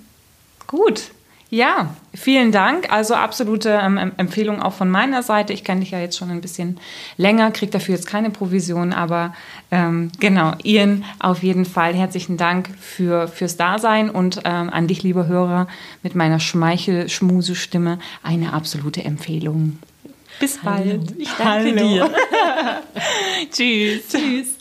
Gut, 0.67 1.11
ja, 1.51 1.95
vielen 2.13 2.51
Dank. 2.51 2.91
Also 2.91 3.15
absolute 3.15 3.79
ähm, 3.81 4.11
Empfehlung 4.17 4.61
auch 4.61 4.73
von 4.73 4.89
meiner 4.89 5.23
Seite. 5.23 5.51
Ich 5.51 5.63
kenne 5.63 5.79
dich 5.81 5.91
ja 5.91 5.99
jetzt 5.99 6.17
schon 6.17 6.29
ein 6.29 6.41
bisschen 6.41 6.79
länger, 7.17 7.49
kriege 7.49 7.71
dafür 7.71 7.95
jetzt 7.95 8.05
keine 8.05 8.29
Provision, 8.29 8.93
aber 8.93 9.33
ähm, 9.71 10.11
genau, 10.19 10.53
Ian, 10.63 11.05
auf 11.19 11.41
jeden 11.41 11.65
Fall 11.65 11.95
herzlichen 11.95 12.37
Dank 12.37 12.69
für, 12.79 13.27
fürs 13.27 13.57
Dasein 13.57 14.11
und 14.11 14.41
ähm, 14.45 14.69
an 14.69 14.87
dich, 14.87 15.01
lieber 15.01 15.25
Hörer, 15.25 15.67
mit 16.03 16.13
meiner 16.13 16.39
Schmeichel-Schmuse-Stimme 16.39 17.97
eine 18.21 18.53
absolute 18.53 19.03
Empfehlung. 19.03 19.79
Bis 20.39 20.57
bald. 20.59 21.15
Ich 21.17 21.29
danke 21.37 21.79
Hallo. 21.79 21.87
dir. 21.87 22.09
Tschüss. 23.51 24.07
Tschüss. 24.07 24.59